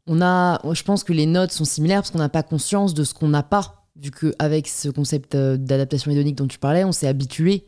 [0.07, 3.03] on a, je pense que les notes sont similaires parce qu'on n'a pas conscience de
[3.03, 3.85] ce qu'on n'a pas.
[3.97, 7.67] Vu qu'avec ce concept euh, d'adaptation hédonique dont tu parlais, on s'est habitué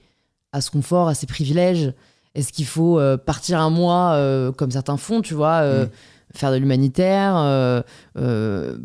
[0.52, 1.94] à ce confort, à ces privilèges.
[2.34, 5.90] Est-ce qu'il faut euh, partir un mois, euh, comme certains font, tu vois, euh, Mm.
[6.34, 8.78] faire de l'humanitaire, euh,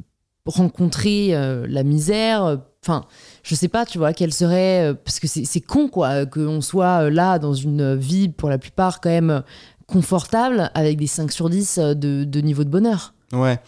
[0.46, 3.06] rencontrer euh, la misère euh, Enfin,
[3.44, 4.90] je sais pas, tu vois, quelle serait.
[4.90, 9.00] euh, Parce que c'est con, quoi, qu'on soit là dans une vie, pour la plupart,
[9.00, 9.44] quand même
[9.86, 13.14] confortable, avec des 5 sur 10 euh, de, niveau de bonheur.
[13.32, 13.60] Ouais.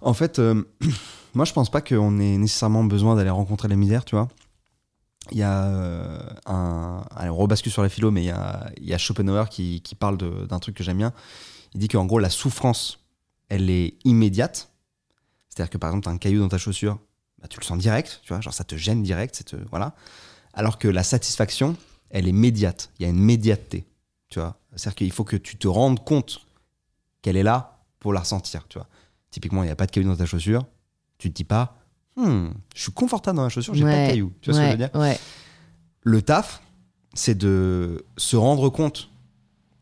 [0.00, 0.40] En fait,
[1.34, 4.28] Moi, je pense pas qu'on ait nécessairement besoin d'aller rencontrer la misère, tu vois.
[5.32, 5.64] Il y a
[6.46, 7.04] un.
[7.14, 10.58] Allez, on rebascule sur la philo, mais il y a, Schopenhauer qui, qui parle d'un
[10.60, 11.12] truc que j'aime bien.
[11.74, 13.00] Il dit qu'en gros, la souffrance,
[13.50, 14.70] elle est immédiate.
[15.56, 16.98] C'est-à-dire que par exemple, tu as un caillou dans ta chaussure,
[17.40, 19.94] bah, tu le sens direct, tu vois, genre ça te gêne direct, te- voilà.
[20.52, 21.76] Alors que la satisfaction,
[22.10, 22.90] elle est médiate.
[22.98, 23.86] Il y a une médiateté,
[24.28, 24.58] tu vois.
[24.74, 26.46] C'est-à-dire qu'il faut que tu te rendes compte
[27.22, 28.86] qu'elle est là pour la ressentir, tu vois.
[29.30, 30.64] Typiquement, il n'y a pas de caillou dans ta chaussure,
[31.18, 31.78] tu te dis pas,
[32.18, 34.32] Hmm, je suis confortable dans la chaussure, j'ai pas de caillou.
[34.40, 35.18] Tu vois ce que je veux dire Ouais.
[36.02, 36.62] Le taf,
[37.12, 39.10] c'est de se rendre compte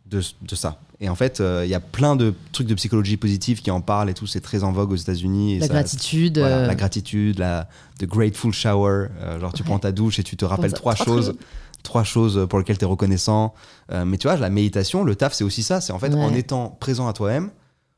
[0.06, 0.80] de, de ça.
[1.04, 3.82] Et en fait, euh, il y a plein de trucs de psychologie positive qui en
[3.82, 4.26] parlent et tout.
[4.26, 5.58] C'est très en vogue aux États-Unis.
[5.58, 6.38] La ça- gratitude.
[6.38, 9.08] voilà, euh, la gratitude, la the grateful shower.
[9.20, 9.66] euh, genre, tu Ouais.
[9.66, 11.36] prends ta douche et tu te rappelles trois choses,
[11.82, 13.52] trois choses pour lesquelles tu es reconnaissant.
[13.92, 15.82] Mais tu vois, la méditation, le taf, c'est aussi ça.
[15.82, 16.22] C'est en fait, Ouais.
[16.24, 17.50] en étant présent à toi-même,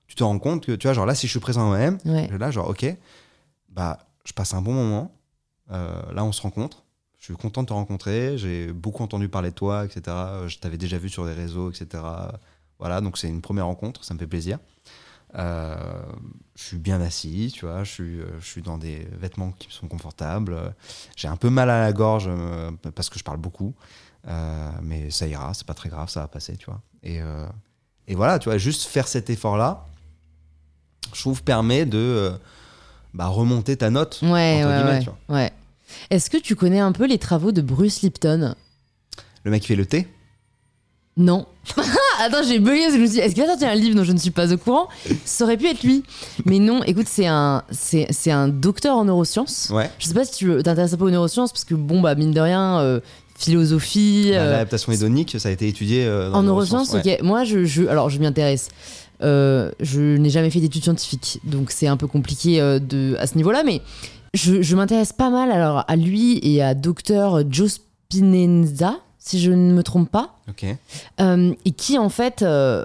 [0.09, 1.98] tu te rends compte que, tu vois, genre là, si je suis présent à moi-même,
[2.07, 2.28] Ouais.
[2.36, 2.92] là, genre, ok,
[3.70, 5.12] bah, je passe un bon moment.
[5.70, 6.82] Là, on se rencontre.
[7.20, 8.36] Je suis content de te rencontrer.
[8.36, 10.02] J'ai beaucoup entendu parler de toi, etc.
[10.48, 12.02] Je t'avais déjà vu sur des réseaux, etc.
[12.79, 14.05] Voilà, donc c'est une première rencontre.
[14.05, 14.59] Ça me fait plaisir.
[15.39, 15.77] Euh,
[16.55, 17.85] je suis bien assis, tu vois.
[17.85, 20.57] Je suis, euh, je suis dans des vêtements qui sont confortables.
[21.16, 23.74] J'ai un peu mal à la gorge euh, parce que je parle beaucoup.
[24.29, 26.81] Euh, mais ça ira, c'est pas très grave, ça va passer, tu vois.
[27.03, 27.47] Et, euh,
[28.09, 29.85] et voilà, tu vois, juste faire cet effort-là,
[31.14, 32.33] je trouve, permet de
[33.14, 34.20] bah, remonter ta note.
[34.22, 35.37] Ouais, entre ouais, guillemets, ouais, tu vois.
[35.37, 35.53] ouais.
[36.11, 38.55] Est-ce que tu connais un peu les travaux de Bruce Lipton?
[39.45, 40.09] Le mec qui fait le thé?
[41.16, 41.47] Non.
[42.27, 44.11] Attends, j'ai bugué je me suis dit, est-ce qu'il a sorti un livre dont je
[44.11, 44.89] ne suis pas au courant?
[45.24, 46.03] Ça aurait pu être lui.
[46.45, 49.70] Mais non, écoute, c'est un, c'est, c'est un docteur en neurosciences.
[49.72, 49.89] Ouais.
[50.01, 52.33] Je sais pas si tu t'intéresses un peu aux neurosciences, parce que bon, bah, mine
[52.33, 52.99] de rien, euh,
[53.39, 54.31] philosophie.
[54.31, 57.18] Bah, euh, L'adaptation hédonique, ça a été étudié euh, dans en neurosciences, ouais.
[57.18, 57.22] ok.
[57.22, 58.70] Moi, je, je, alors, je m'y intéresse.
[59.22, 63.37] Euh, je n'ai jamais fait d'études scientifiques, donc c'est un peu compliqué de, à ce
[63.37, 63.83] niveau-là, mais
[64.35, 67.79] je, je m'intéresse pas mal alors à lui et à docteur Joe
[68.11, 68.97] Spinenza,
[69.27, 70.37] si je ne me trompe pas,
[71.20, 72.85] euh, et qui en fait, euh,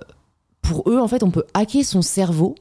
[0.61, 2.55] pour eux, en fait, on peut hacker son cerveau.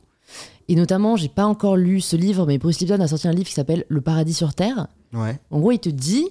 [0.68, 3.48] Et notamment, j'ai pas encore lu ce livre, mais Bruce Lipton a sorti un livre
[3.48, 4.86] qui s'appelle Le paradis sur terre.
[5.14, 5.40] Ouais.
[5.50, 6.28] En gros, il te dit,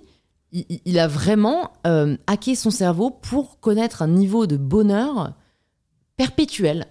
[0.52, 5.34] il, a vraiment euh, hacké son cerveau pour connaître un niveau de bonheur
[6.16, 6.86] perpétuel.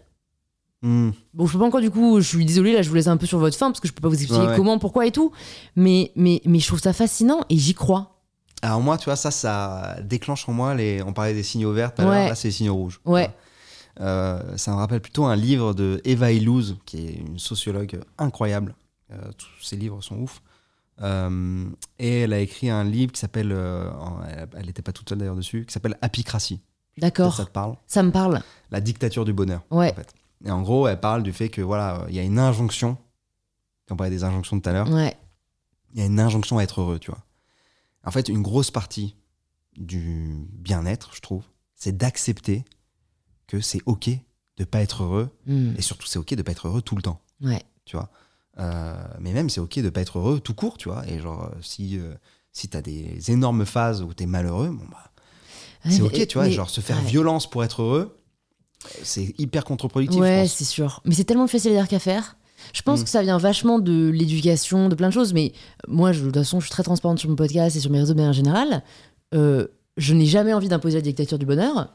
[0.82, 1.10] Hmm.
[1.34, 3.16] Bon, je peux pas encore du coup, je suis désolée, là je vous laisse un
[3.16, 4.56] peu sur votre fin parce que je peux pas vous expliquer Ouais, ouais.
[4.56, 5.32] comment, pourquoi et tout.
[5.74, 8.17] Mais, mais, mais je trouve ça fascinant et j'y crois.
[8.62, 11.02] Alors moi, tu vois, ça, ça déclenche en moi les.
[11.02, 12.28] On parlait des signaux verts tout à l'heure, Ouais.
[12.28, 13.00] là, c'est les signaux rouges.
[13.04, 13.30] Ouais.
[14.00, 18.74] Euh, ça me rappelle plutôt un livre de Eva Illouz, qui est une sociologue incroyable.
[19.12, 20.42] Euh, tous ses livres sont ouf.
[21.00, 21.64] Euh,
[22.00, 23.52] et elle a écrit un livre qui s'appelle,
[24.56, 26.60] elle n'était pas toute seule d'ailleurs dessus, qui s'appelle Apicratie.
[26.98, 28.40] D'accord, ça te parle ça me parle.
[28.72, 29.62] La dictature du bonheur.
[29.70, 29.92] Ouais.
[29.92, 30.12] En fait.
[30.44, 32.96] Et en gros, elle parle du fait que voilà, il y a une injonction.
[33.90, 34.90] On parlait des injonctions de tout à l'heure.
[34.90, 35.16] Ouais.
[35.94, 37.20] Il y a une injonction à être heureux, tu vois.
[38.04, 39.16] En fait, une grosse partie
[39.76, 41.44] du bien-être, je trouve,
[41.74, 42.64] c'est d'accepter
[43.46, 44.10] que c'est ok
[44.56, 45.74] de pas être heureux Hmm.
[45.76, 47.62] et surtout c'est ok de pas être heureux tout le temps, Ouais.
[47.84, 48.10] tu vois?
[48.58, 51.06] Euh, mais même c'est ok de pas être heureux tout court, tu vois?
[51.08, 52.14] Et genre euh, si euh,
[52.52, 55.12] si t'as des énormes phases où t'es malheureux, bon bah
[55.88, 56.46] c'est ok, mais- tu vois?
[56.46, 57.04] mais- genre se faire ouais.
[57.08, 58.16] violence pour être heureux,
[59.04, 60.20] c'est hyper contre-productif.
[60.20, 61.00] Ouais, c'est sûr.
[61.04, 62.36] Mais c'est tellement facile à dire qu'à faire.
[62.72, 63.04] Je pense Mm.
[63.04, 65.32] que ça vient vachement de l'éducation, de plein de choses.
[65.32, 65.52] Mais
[65.86, 68.00] moi, je, de toute façon, je suis très transparente sur mon podcast et sur mes
[68.00, 68.82] réseaux de manière générale.
[69.34, 69.66] Euh,
[69.96, 71.92] je n'ai jamais envie d'imposer la dictature du bonheur.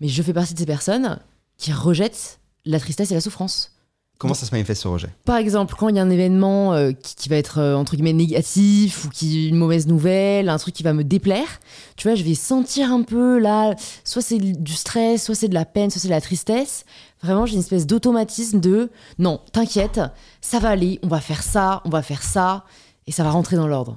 [0.00, 1.18] Mais je fais partie de ces personnes
[1.56, 3.72] qui rejettent la tristesse et la souffrance.
[4.18, 5.08] Comment ça se manifeste ce rejet?
[5.24, 7.96] Par exemple, quand il y a un événement euh, qui, qui va être euh, entre
[7.96, 11.60] guillemets négatif ou qui une mauvaise nouvelle, un truc qui va me déplaire,
[11.96, 15.54] tu vois, je vais sentir un peu là, soit c'est du stress, soit c'est de
[15.54, 16.84] la peine, soit c'est de la tristesse.
[17.22, 20.00] Vraiment, j'ai une espèce d'automatisme de non, t'inquiète,
[20.40, 22.64] ça va aller, on va faire ça, on va faire ça,
[23.06, 23.96] et ça va rentrer dans l'ordre.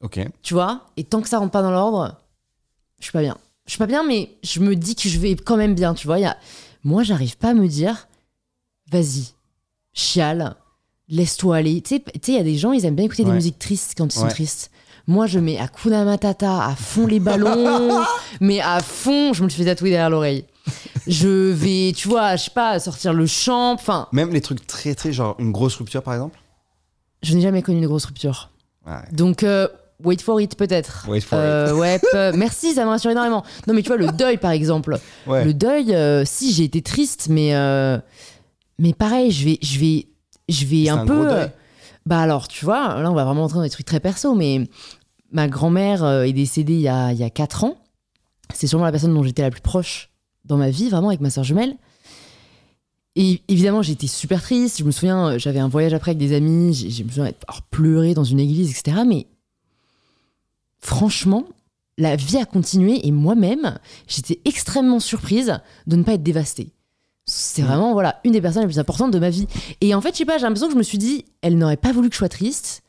[0.00, 0.20] Ok.
[0.42, 0.86] Tu vois?
[0.96, 2.16] Et tant que ça rentre pas dans l'ordre,
[2.98, 3.36] je suis pas bien.
[3.66, 6.06] Je suis pas bien, mais je me dis que je vais quand même bien, tu
[6.06, 6.18] vois.
[6.18, 6.36] Y a...
[6.82, 8.08] Moi, j'arrive pas à me dire,
[8.90, 9.34] vas-y,
[9.92, 10.54] chiale,
[11.08, 11.80] laisse-toi aller.
[11.82, 14.06] Tu sais, il y a des gens, ils aiment bien écouter des musiques tristes quand
[14.14, 14.70] ils sont tristes.
[15.06, 18.00] Moi, je mets Hakuna Matata à fond les ballons,
[18.40, 20.44] mais à fond, je me le fais tatouer derrière l'oreille.
[21.06, 23.72] Je vais, tu vois, je sais pas, sortir le champ.
[23.72, 26.38] Enfin, Même les trucs très très genre une grosse rupture par exemple?
[27.22, 28.50] je n'ai jamais connu une grosse rupture.
[28.86, 28.94] Ouais.
[29.12, 29.68] Donc, euh,
[30.04, 31.06] wait for it, peut-être.
[31.08, 33.42] Wait for Euh, ouais, pe- merci, ça me rassure énormément.
[33.66, 34.98] Non, mais tu vois, le deuil, par exemple.
[35.26, 35.44] Ouais.
[35.44, 37.98] Le deuil, euh, si j'ai été triste, mais euh,
[38.80, 40.08] mais pareil, je vais je vais
[40.48, 41.30] je vais un, un peu.
[41.32, 41.46] euh,
[42.06, 44.68] bah alors, tu vois, là on va vraiment entrer dans des trucs très perso, mais
[45.30, 47.76] ma grand-mère euh, est décédée il y a il y a quatre ans.
[48.52, 50.10] C'est sûrement la personne dont j'étais la plus proche
[50.44, 51.76] dans ma vie, vraiment avec ma soeur jumelle.
[53.16, 54.78] Et évidemment, j'étais super triste.
[54.78, 56.72] Je me souviens, euh, j'avais un voyage après avec des amis.
[56.74, 59.02] J'ai j'ai besoin d'être pleurer dans une église, etc.
[59.06, 59.26] Mais
[60.80, 61.44] franchement,
[61.98, 63.78] la vie a continué et moi-même,
[64.08, 66.72] j'étais extrêmement surprise de ne pas être dévastée.
[67.32, 67.66] C'est Mm.
[67.66, 69.46] vraiment voilà une des personnes les plus importantes de ma vie.
[69.80, 71.76] Et en fait, je sais pas, j'ai l'impression que je me suis dit, elle n'aurait
[71.76, 72.82] pas voulu que je sois triste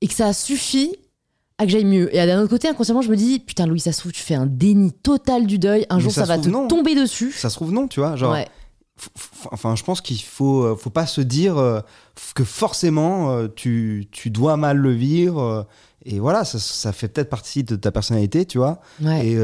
[0.00, 0.96] et que ça a suffi
[1.58, 2.12] à que j'aille mieux.
[2.14, 4.34] Et d'un autre côté, inconsciemment, je me dis, putain, Louis, ça se trouve, tu fais
[4.34, 5.86] un déni total du deuil.
[5.88, 6.66] Un Mais jour, ça va trouve, te non.
[6.66, 7.30] tomber dessus.
[7.30, 8.16] Ça se trouve, non, tu vois.
[8.16, 8.48] Genre, Ouais.
[9.52, 11.80] enfin, je pense qu'il faut, euh, faut pas se dire euh,
[12.34, 15.40] que forcément euh, tu, tu dois mal le vivre.
[15.40, 15.62] euh,
[16.06, 18.80] et voilà, ça, ça fait peut-être partie de ta personnalité, tu vois.
[19.00, 19.26] Ouais.
[19.26, 19.38] Et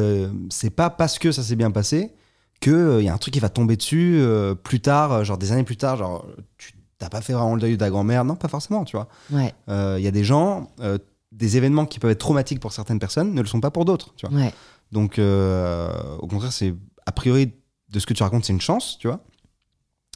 [0.51, 2.13] c'est pas parce que ça s'est bien passé
[2.61, 5.39] que il y a un truc qui va tomber dessus euh, plus tard, euh, genre
[5.39, 6.27] des années plus tard, genre
[6.59, 8.25] tu t'as pas fait vraiment le deuil de ta grand-mère.
[8.27, 9.09] Non, pas forcément, tu vois.
[9.33, 9.55] Ouais.
[9.71, 10.99] Euh, Il y a des gens, euh,
[11.33, 14.13] des événements qui peuvent être traumatiques pour certaines personnes ne le sont pas pour d'autres,
[14.17, 14.39] tu vois.
[14.39, 14.53] Ouais.
[14.93, 16.75] Donc, euh, au contraire, c'est
[17.07, 17.53] a priori
[17.91, 19.21] de ce que tu racontes, c'est une chance, tu vois.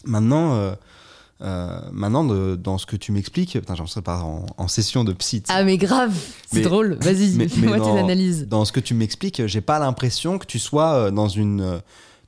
[0.04, 0.74] Maintenant, euh,
[1.40, 5.12] euh, maintenant de- dans ce que tu m'expliques, l'impression de partir en, en session de
[5.14, 5.42] psy.
[5.48, 6.14] Ah mais grave,
[6.52, 6.98] c'est drôle.
[7.00, 8.46] Vas-y, fais-moi tes analyses.
[8.46, 11.78] Dans ce que tu m'expliques, j'ai pas l'impression que tu sois euh, dans une euh,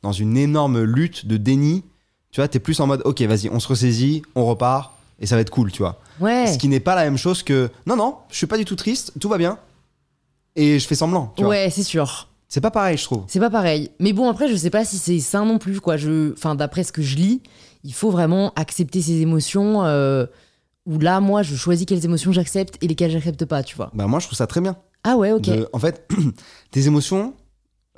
[0.03, 1.84] dans une énorme lutte de déni.
[2.30, 5.34] Tu vois, t'es plus en mode, ok, vas-y, on se ressaisit, on repart et ça
[5.36, 6.01] va être cool, tu vois.
[6.20, 6.47] Ouais.
[6.47, 8.76] Ce qui n'est pas la même chose que, non, non, je suis pas du tout
[8.76, 9.59] triste, tout va bien
[10.55, 11.32] et je fais semblant.
[11.36, 11.51] Tu vois.
[11.51, 12.28] Ouais, c'est sûr.
[12.49, 13.24] C'est pas pareil, je trouve.
[13.26, 13.90] C'est pas pareil.
[13.99, 15.97] Mais bon, après, je sais pas si c'est sain non plus, quoi.
[15.97, 16.32] Je...
[16.32, 17.42] Enfin, d'après ce que je lis,
[17.84, 19.84] il faut vraiment accepter ses émotions.
[19.84, 20.26] euh,
[20.86, 23.90] Où là, moi, je choisis quelles émotions j'accepte et lesquelles j'accepte pas, tu vois.
[23.94, 24.76] Bah moi, je trouve ça très bien.
[25.03, 25.42] Ah ouais, ok.
[25.42, 26.09] De- en fait,
[26.70, 27.34] tes émotions,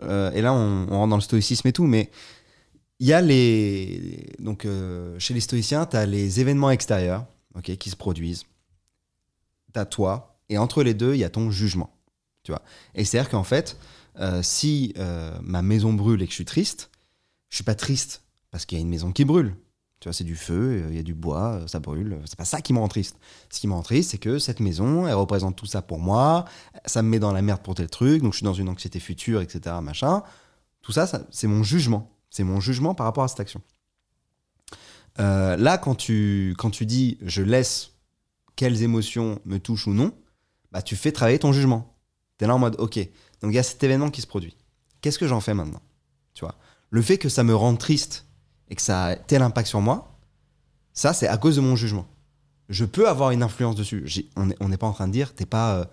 [0.02, 2.10] euh, et là on, rentre dans le stoïcisme et tout, mais
[2.98, 4.34] il y a les.
[4.38, 7.26] Donc euh, chez les stoïciens, tu as les événements extérieurs
[7.62, 8.44] qui se produisent.
[9.72, 11.90] Tu as toi, et entre les deux, il y a ton jugement.
[12.44, 12.62] Tu vois.
[12.94, 13.76] Et c'est-à-dire qu'en fait,
[14.20, 14.94] euh, si
[15.42, 16.90] ma maison brûle et que je suis triste,
[17.50, 19.54] je suis pas triste parce qu'il y a une maison qui brûle.
[20.00, 22.20] Tu vois, c'est du feu, il y a du bois, euh, ça brûle.
[22.24, 23.16] C'est pas ça qui me rend triste.
[23.50, 26.44] Ce qui me rend triste, c'est que cette maison, elle représente tout ça pour moi
[26.88, 29.00] ça me met dans la merde pour tel truc, donc je suis dans une anxiété
[29.00, 29.76] future, etc.
[29.82, 30.22] Machin.
[30.82, 32.14] Tout ça, ça c'est mon jugement.
[32.30, 33.62] C'est mon jugement par rapport à cette action.
[35.18, 37.92] Euh, là, quand tu, quand tu dis je laisse
[38.56, 40.12] quelles émotions me touchent ou non,
[40.72, 41.96] bah, tu fais travailler ton jugement.
[42.38, 42.98] Tu es là en mode ok,
[43.40, 44.56] donc il y a cet événement qui se produit.
[45.00, 45.82] Qu'est-ce que j'en fais maintenant?
[46.34, 46.56] Tu vois?
[46.90, 48.26] Le fait que ça me rende triste
[48.70, 50.14] et que ça a tel impact sur moi,
[50.92, 52.06] ça, c'est à cause de mon jugement.
[52.68, 54.04] Je peux avoir une influence dessus.
[54.36, 55.76] On n'est pas en train de dire t'es pas.
[55.76, 55.84] euh,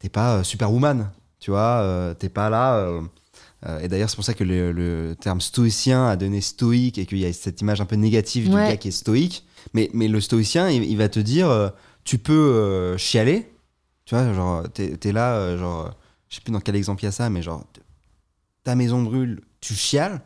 [0.00, 2.76] t'es pas euh, superwoman, tu vois, euh, t'es pas là.
[2.76, 3.02] euh,
[3.66, 7.04] euh, et d'ailleurs, c'est pour ça que le, le terme stoïcien a donné stoïque et
[7.04, 9.44] qu'il y a cette image un peu négative du gars qui est stoïque.
[9.74, 13.52] Mais, mais le stoïcien, il, il va te dire, tu peux chialer,
[14.06, 15.94] tu vois, genre, t'es es là, genre,
[16.30, 17.62] je sais plus dans quel exemple il y a ça, mais genre,
[18.64, 20.22] ta maison brûle, tu chiales.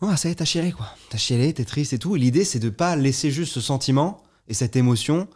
[0.00, 0.86] Oh, ça y est, t'as chialé, quoi.
[1.10, 2.14] T'as chialé, t'es triste et tout.
[2.16, 5.28] Et l'idée, c'est de pas laisser juste ce sentiment et cette émotion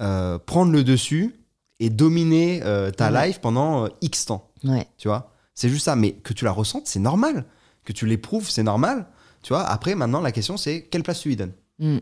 [0.00, 1.34] euh, prendre le dessus
[1.80, 3.28] et dominer euh, ta Ouais.
[3.28, 4.86] life pendant euh, X temps, Ouais.
[4.96, 5.32] tu vois?
[5.54, 5.96] C'est juste ça.
[5.96, 7.44] Mais que tu la ressentes, c'est normal.
[7.84, 9.06] Que tu l'éprouves, c'est normal.
[9.42, 9.62] Tu vois?
[9.64, 11.52] Après, maintenant, la question, c'est quelle place tu lui donnes?
[11.78, 11.98] Mm.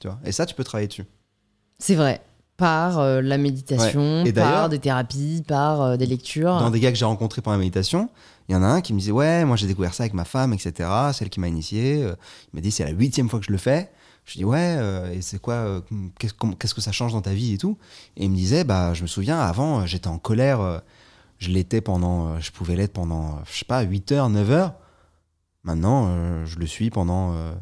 [0.00, 0.18] Tu vois?
[0.24, 1.04] Et ça, tu peux travailler dessus.
[1.78, 2.20] C'est vrai.
[2.60, 4.28] Par euh, la méditation, Ouais.
[4.28, 6.58] Et d'ailleurs- par des thérapies, par euh, des lectures.
[6.58, 8.10] Dans des gars que j'ai rencontrés pendant la méditation,
[8.48, 10.24] il y en a un qui me disait Ouais, moi j'ai découvert ça avec ma
[10.26, 10.88] femme, etc.
[11.14, 12.02] Celle qui m'a initié.
[12.04, 12.14] Euh,
[12.52, 13.90] Il m'a dit C'est la huitième fois que je le fais.
[14.26, 15.80] Je dis Ouais, euh, et c'est quoi euh,
[16.18, 17.78] Qu'est-ce que ça change dans ta vie et tout?
[18.18, 20.60] Et il me disait Bah, je me souviens, avant, j'étais en colère.
[20.60, 20.78] euh,
[21.38, 22.38] je l'étais pendant.
[22.40, 24.74] Je pouvais l'être pendant, je sais pas, 8 heures, 9 heures.
[25.64, 27.52] Maintenant, je le suis pendant euh,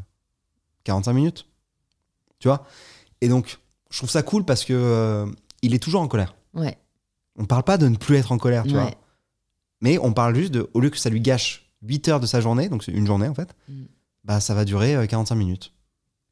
[0.84, 1.46] 45 minutes.
[2.40, 2.64] Tu vois?
[3.20, 3.58] Et donc,
[3.90, 5.26] je trouve ça cool parce que euh,
[5.62, 6.34] il est toujours en colère.
[6.54, 6.76] Ouais.
[7.36, 8.80] On parle pas de ne plus être en colère, tu Ouais.
[8.80, 8.90] vois.
[9.80, 12.40] Mais on parle juste de, au lieu que ça lui gâche 8 heures de sa
[12.40, 13.84] journée, donc c'est une journée en fait, Mm.
[14.24, 15.72] bah ça va durer euh, 45 minutes.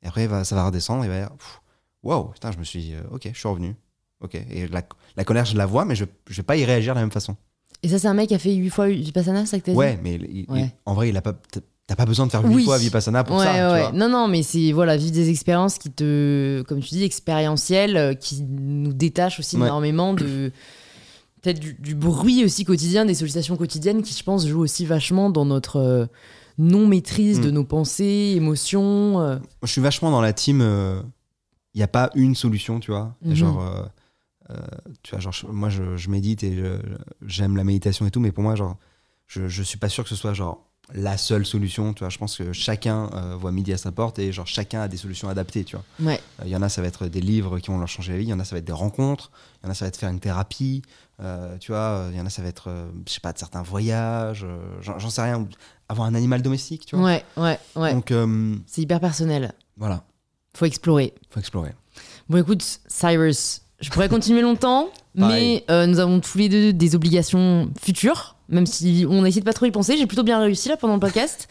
[0.02, 1.30] Et après, ça va redescendre, il va dire,
[2.02, 3.74] wow, putain, je me suis, euh, ok, je suis revenu.
[4.20, 4.34] Ok.
[4.34, 4.82] Et la,
[5.16, 7.12] la colère, je la vois, mais je, je vais pas y réagir de la même
[7.12, 7.36] façon.
[7.82, 9.78] Et ça, c'est un mec qui a fait 8 fois Vipassana, ça que t'as dit?
[9.78, 10.72] Ouais, mais il- Ouais.
[10.86, 11.34] en vrai, il a pas,
[11.86, 12.64] t'as pas besoin de faire 8 Oui.
[12.64, 13.80] fois Vipassana pour ouais, ça, tu ouais.
[13.82, 13.92] vois.
[13.92, 18.14] Non, non, mais c'est voilà, vivre des expériences qui te, comme tu dis, expérientielles, euh,
[18.14, 19.66] qui nous détachent aussi Ouais.
[19.66, 20.50] énormément de
[21.42, 25.30] peut-être du, du bruit aussi quotidien, des sollicitations quotidiennes qui, je pense, jouent aussi vachement
[25.30, 26.06] dans notre euh,
[26.58, 27.54] non maîtrise de Mm.
[27.54, 29.20] nos pensées, émotions.
[29.20, 29.38] euh.
[29.62, 30.60] Je suis vachement dans la team.
[31.74, 33.14] Il n'y a pas une solution, tu vois.
[33.22, 33.34] Mhm.
[33.34, 33.82] Genre, euh,
[34.50, 34.56] euh,
[35.02, 36.58] tu vois, genre, je- moi, je, je médite et
[37.26, 38.76] j'aime la méditation et tout, mais pour moi, genre,
[39.26, 41.92] je, je suis pas sûr que ce soit genre la seule solution.
[41.94, 44.82] Tu vois, je pense que chacun euh, voit midi à sa porte et genre chacun
[44.82, 45.64] a des solutions adaptées.
[45.64, 46.20] Tu vois, Ouais.
[46.40, 48.18] Euh, il y en a ça va être des livres qui vont leur changer la
[48.18, 49.30] vie, il y en a ça va être des rencontres,
[49.62, 50.82] il y en a ça va être faire une thérapie.
[51.20, 52.70] euh, tu vois, il y en a ça va être,
[53.06, 54.46] je sais pas, de certains voyages.
[54.80, 55.46] j'en sais rien.
[55.88, 56.84] Avoir un animal domestique.
[56.86, 57.04] Tu vois.
[57.04, 57.92] Ouais, ouais, ouais.
[57.92, 58.12] Donc
[58.66, 59.52] C'est hyper personnel.
[59.76, 60.02] voilà,
[60.54, 61.14] Faut explorer.
[61.30, 61.72] faut explorer.
[62.28, 67.70] Bon, écoute, Cyrus, je pourrais continuer longtemps, mais nous avons tous les deux des obligations
[67.80, 69.96] futures, même si on a essayé de pas trop y penser.
[69.96, 71.48] J'ai plutôt bien réussi là pendant le podcast.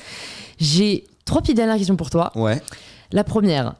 [0.60, 2.32] J'ai trois petites dernières questions pour toi.
[2.36, 2.62] Ouais.
[3.12, 3.76] La première,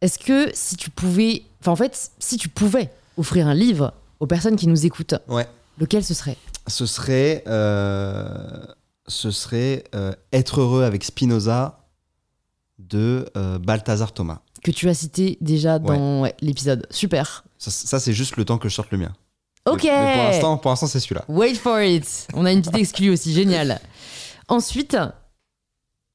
[0.00, 4.26] est-ce que si tu pouvais, enfin en fait, si tu pouvais offrir un livre aux
[4.26, 5.46] personnes qui nous écoutent, Ouais.
[5.78, 6.36] lequel ce serait?
[6.66, 8.64] Ce serait, euh,
[9.08, 11.80] ce serait euh, Être heureux avec Spinoza
[12.78, 14.40] de euh, Balthazar Thomas.
[14.62, 16.86] Que tu as cité déjà dans ouais, l'épisode.
[16.90, 17.44] Super.
[17.58, 19.12] Ça, ça, c'est juste le temps que je sorte le mien.
[19.66, 19.84] Ok.
[19.84, 21.24] Mais, pour l'instant, pour l'instant, c'est celui-là.
[21.28, 22.26] Wait for it.
[22.34, 23.80] On a une petite exclue aussi, génial.
[24.48, 24.96] Ensuite,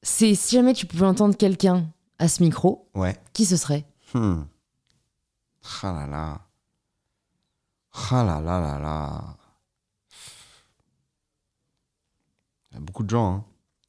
[0.02, 1.86] c'est si jamais tu pouvais entendre quelqu'un
[2.18, 3.16] à ce micro, Ouais.
[3.32, 3.84] qui ce serait?
[4.14, 4.42] Hmm.
[5.82, 6.40] Ah là là.
[8.10, 9.24] Ah là là là là.
[12.70, 13.34] Il y a beaucoup de gens.
[13.36, 13.44] Hein.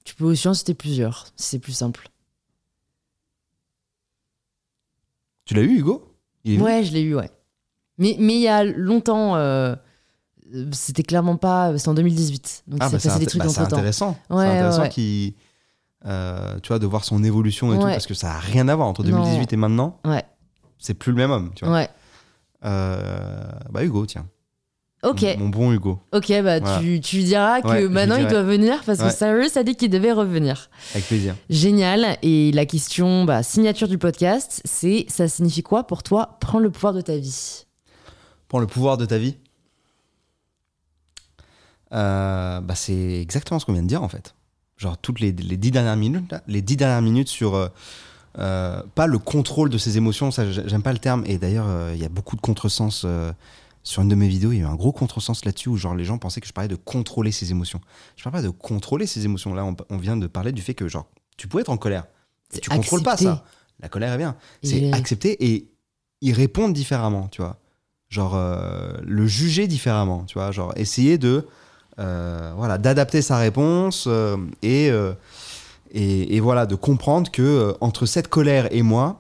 [0.06, 2.10] Tu peux aussi en citer plusieurs, si c'est plus simple.
[5.46, 6.16] Tu l'as eu, Hugo?
[6.44, 6.66] Il est venu?
[6.66, 7.30] Ouais, je l'ai eu, ouais.
[7.98, 9.76] Mais, mais il y a longtemps, euh,
[10.72, 11.78] c'était clairement pas.
[11.78, 12.64] C'est en 2018.
[12.68, 13.76] Donc Ah, il bah, c'est passé des trucs bah, c'est entre temps.
[13.78, 14.18] intéressant.
[14.30, 14.90] Ouais, c'est intéressant ouais.
[14.90, 15.34] qu'il-
[16.06, 18.76] euh, tu vois, de voir son évolution et tout, parce que ça a rien à
[18.76, 20.00] voir entre 2018 et maintenant.
[20.06, 20.24] Ouais.
[20.78, 21.74] C'est plus le même homme, tu vois.
[21.74, 21.90] Ouais.
[22.66, 24.28] Euh, bah Hugo, tiens.
[25.04, 25.22] Ok.
[25.38, 26.80] Mon, mon bon Hugo, Ok, bah Voilà.
[26.80, 29.10] tu, tu diras que Ouais, maintenant il doit venir parce que.
[29.12, 30.70] Cyrus a dit qu'il devait revenir.
[30.94, 31.36] avec plaisir.
[31.50, 32.18] Génial.
[32.24, 36.72] Et la question bah, signature du podcast, c'est ça signifie quoi pour toi prendre le
[36.72, 37.66] pouvoir de ta vie?
[38.48, 39.36] Prends le pouvoir de ta vie.
[41.94, 44.36] Euh, bah c'est exactement ce qu'on vient de dire en fait.
[44.78, 47.70] Genre toutes les, les dix dernières minutes, là, les dix dernières minutes sur euh,
[48.38, 51.24] euh, pas le contrôle de ses émotions, ça j'ai- j'aime pas le terme.
[51.26, 53.06] Et d'ailleurs euh, il y a beaucoup de contresens
[53.84, 54.52] sur une de mes vidéos.
[54.52, 56.54] Il y a eu un gros contresens là-dessus où genre les gens pensaient que je
[56.54, 57.80] parlais de contrôler ses émotions.
[58.18, 59.54] Je parle pas de contrôler ses émotions.
[59.54, 62.06] Là on, on vient de parler du fait que genre tu peux être en colère.
[62.54, 63.46] Et tu contrôles pas ça.
[63.80, 64.36] La colère est bien.
[64.64, 65.70] C'est accepter et
[66.22, 67.60] y répondre différemment, tu vois.
[68.10, 70.52] Genre euh, le juger différemment, tu vois.
[70.52, 71.46] Genre essayer de
[72.00, 74.90] euh, voilà d'adapter sa réponse euh, et,
[75.92, 79.20] et et voilà de comprendre que entre cette colère et moi,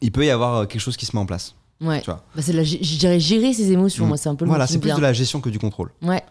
[0.00, 1.54] il peut y avoir quelque chose qui se met en place.
[1.80, 2.00] Ouais.
[2.00, 2.24] Tu vois.
[2.34, 4.06] Bah, c'est la, je dirais gérer ses émotions.
[4.06, 4.08] Mm.
[4.08, 5.92] Moi, c'est un peu le Voilà, c'est plus de la gestion que du contrôle.
[6.02, 6.24] Ouais.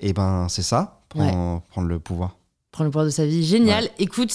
[0.00, 2.36] Et ben c'est ça, prendre, prendre le pouvoir.
[2.72, 3.44] Prendre le pouvoir de sa vie.
[3.44, 3.88] Génial.
[4.00, 4.34] Écoute,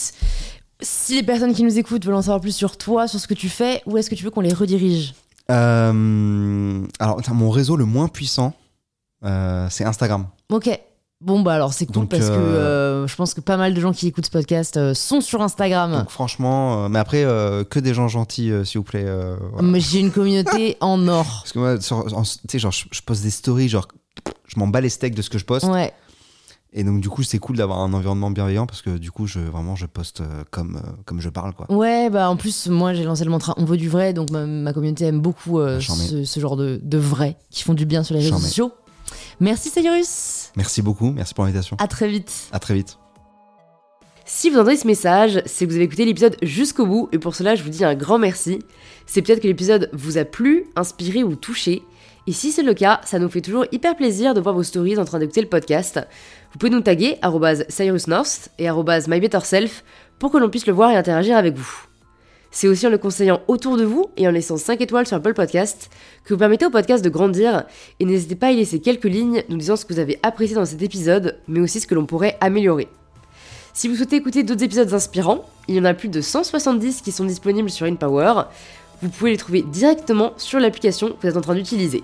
[0.79, 3.33] si les personnes qui nous écoutent veulent en savoir plus sur toi, sur ce que
[3.33, 5.13] tu fais, où est-ce que tu veux qu'on les redirige?
[5.51, 8.53] Euh, alors mon réseau le moins puissant,
[9.23, 10.27] euh, c'est Instagram.
[10.51, 10.69] Ok.
[11.19, 13.81] Bon, bah alors c'est cool Donc, parce que euh, je pense que pas mal de
[13.81, 15.91] gens qui écoutent ce podcast sont sur Instagram.
[15.91, 19.05] Donc franchement, mais après, que des gens gentils, s'il vous plaît.
[19.51, 19.67] voilà.
[19.67, 21.25] Mais J'ai une communauté en or.
[21.41, 21.83] Parce que moi, tu
[22.49, 23.87] sais, genre, je, je poste des stories, genre,
[24.47, 25.65] je m'en bats les steaks de ce que je poste.
[25.65, 25.91] Ouais.
[26.79, 29.39] Et donc, du coup, c'est cool d'avoir un environnement bienveillant parce que du coup, je,
[29.39, 31.65] vraiment, je poste euh, comme, euh, comme je parle, quoi.
[31.75, 34.45] Ouais, bah en plus, moi j'ai lancé le mantra On veut du vrai, donc ma,
[34.45, 36.03] ma communauté aime beaucoup euh, Charmé.
[36.05, 38.71] ce, ce genre de, de vrai qui font du bien sur les réseaux sociaux.
[39.39, 40.51] Merci Cyrus.
[40.55, 41.77] Merci beaucoup, merci pour l'invitation.
[41.79, 42.47] À très vite.
[42.51, 42.99] À très vite.
[44.25, 47.33] Si vous entendez ce message, c'est que vous avez écouté l'épisode jusqu'au bout, et pour
[47.33, 48.59] cela, je vous dis un grand merci.
[49.07, 51.81] C'est peut-être que l'épisode vous a plu, inspiré ou touché.
[52.27, 54.99] Et si c'est le cas, ça nous fait toujours hyper plaisir de voir vos stories
[54.99, 56.01] en train d'écouter le podcast.
[56.51, 57.19] Vous pouvez nous taguer
[57.69, 59.83] cyrusnorth et mybetterself
[60.19, 61.87] pour que l'on puisse le voir et interagir avec vous.
[62.49, 65.33] C'est aussi en le conseillant autour de vous et en laissant 5 étoiles sur Apple
[65.33, 65.89] Podcast
[66.23, 67.65] que vous permettez au podcast de grandir
[67.99, 70.55] et n'hésitez pas à y laisser quelques lignes nous disant ce que vous avez apprécié
[70.55, 72.87] dans cet épisode, mais aussi ce que l'on pourrait améliorer.
[73.73, 77.11] Si vous souhaitez écouter d'autres épisodes inspirants, il y en a plus de 170 qui
[77.11, 78.45] sont disponibles sur InPower.
[79.03, 82.03] Vous pouvez les trouver directement sur l'application que vous êtes en train d'utiliser.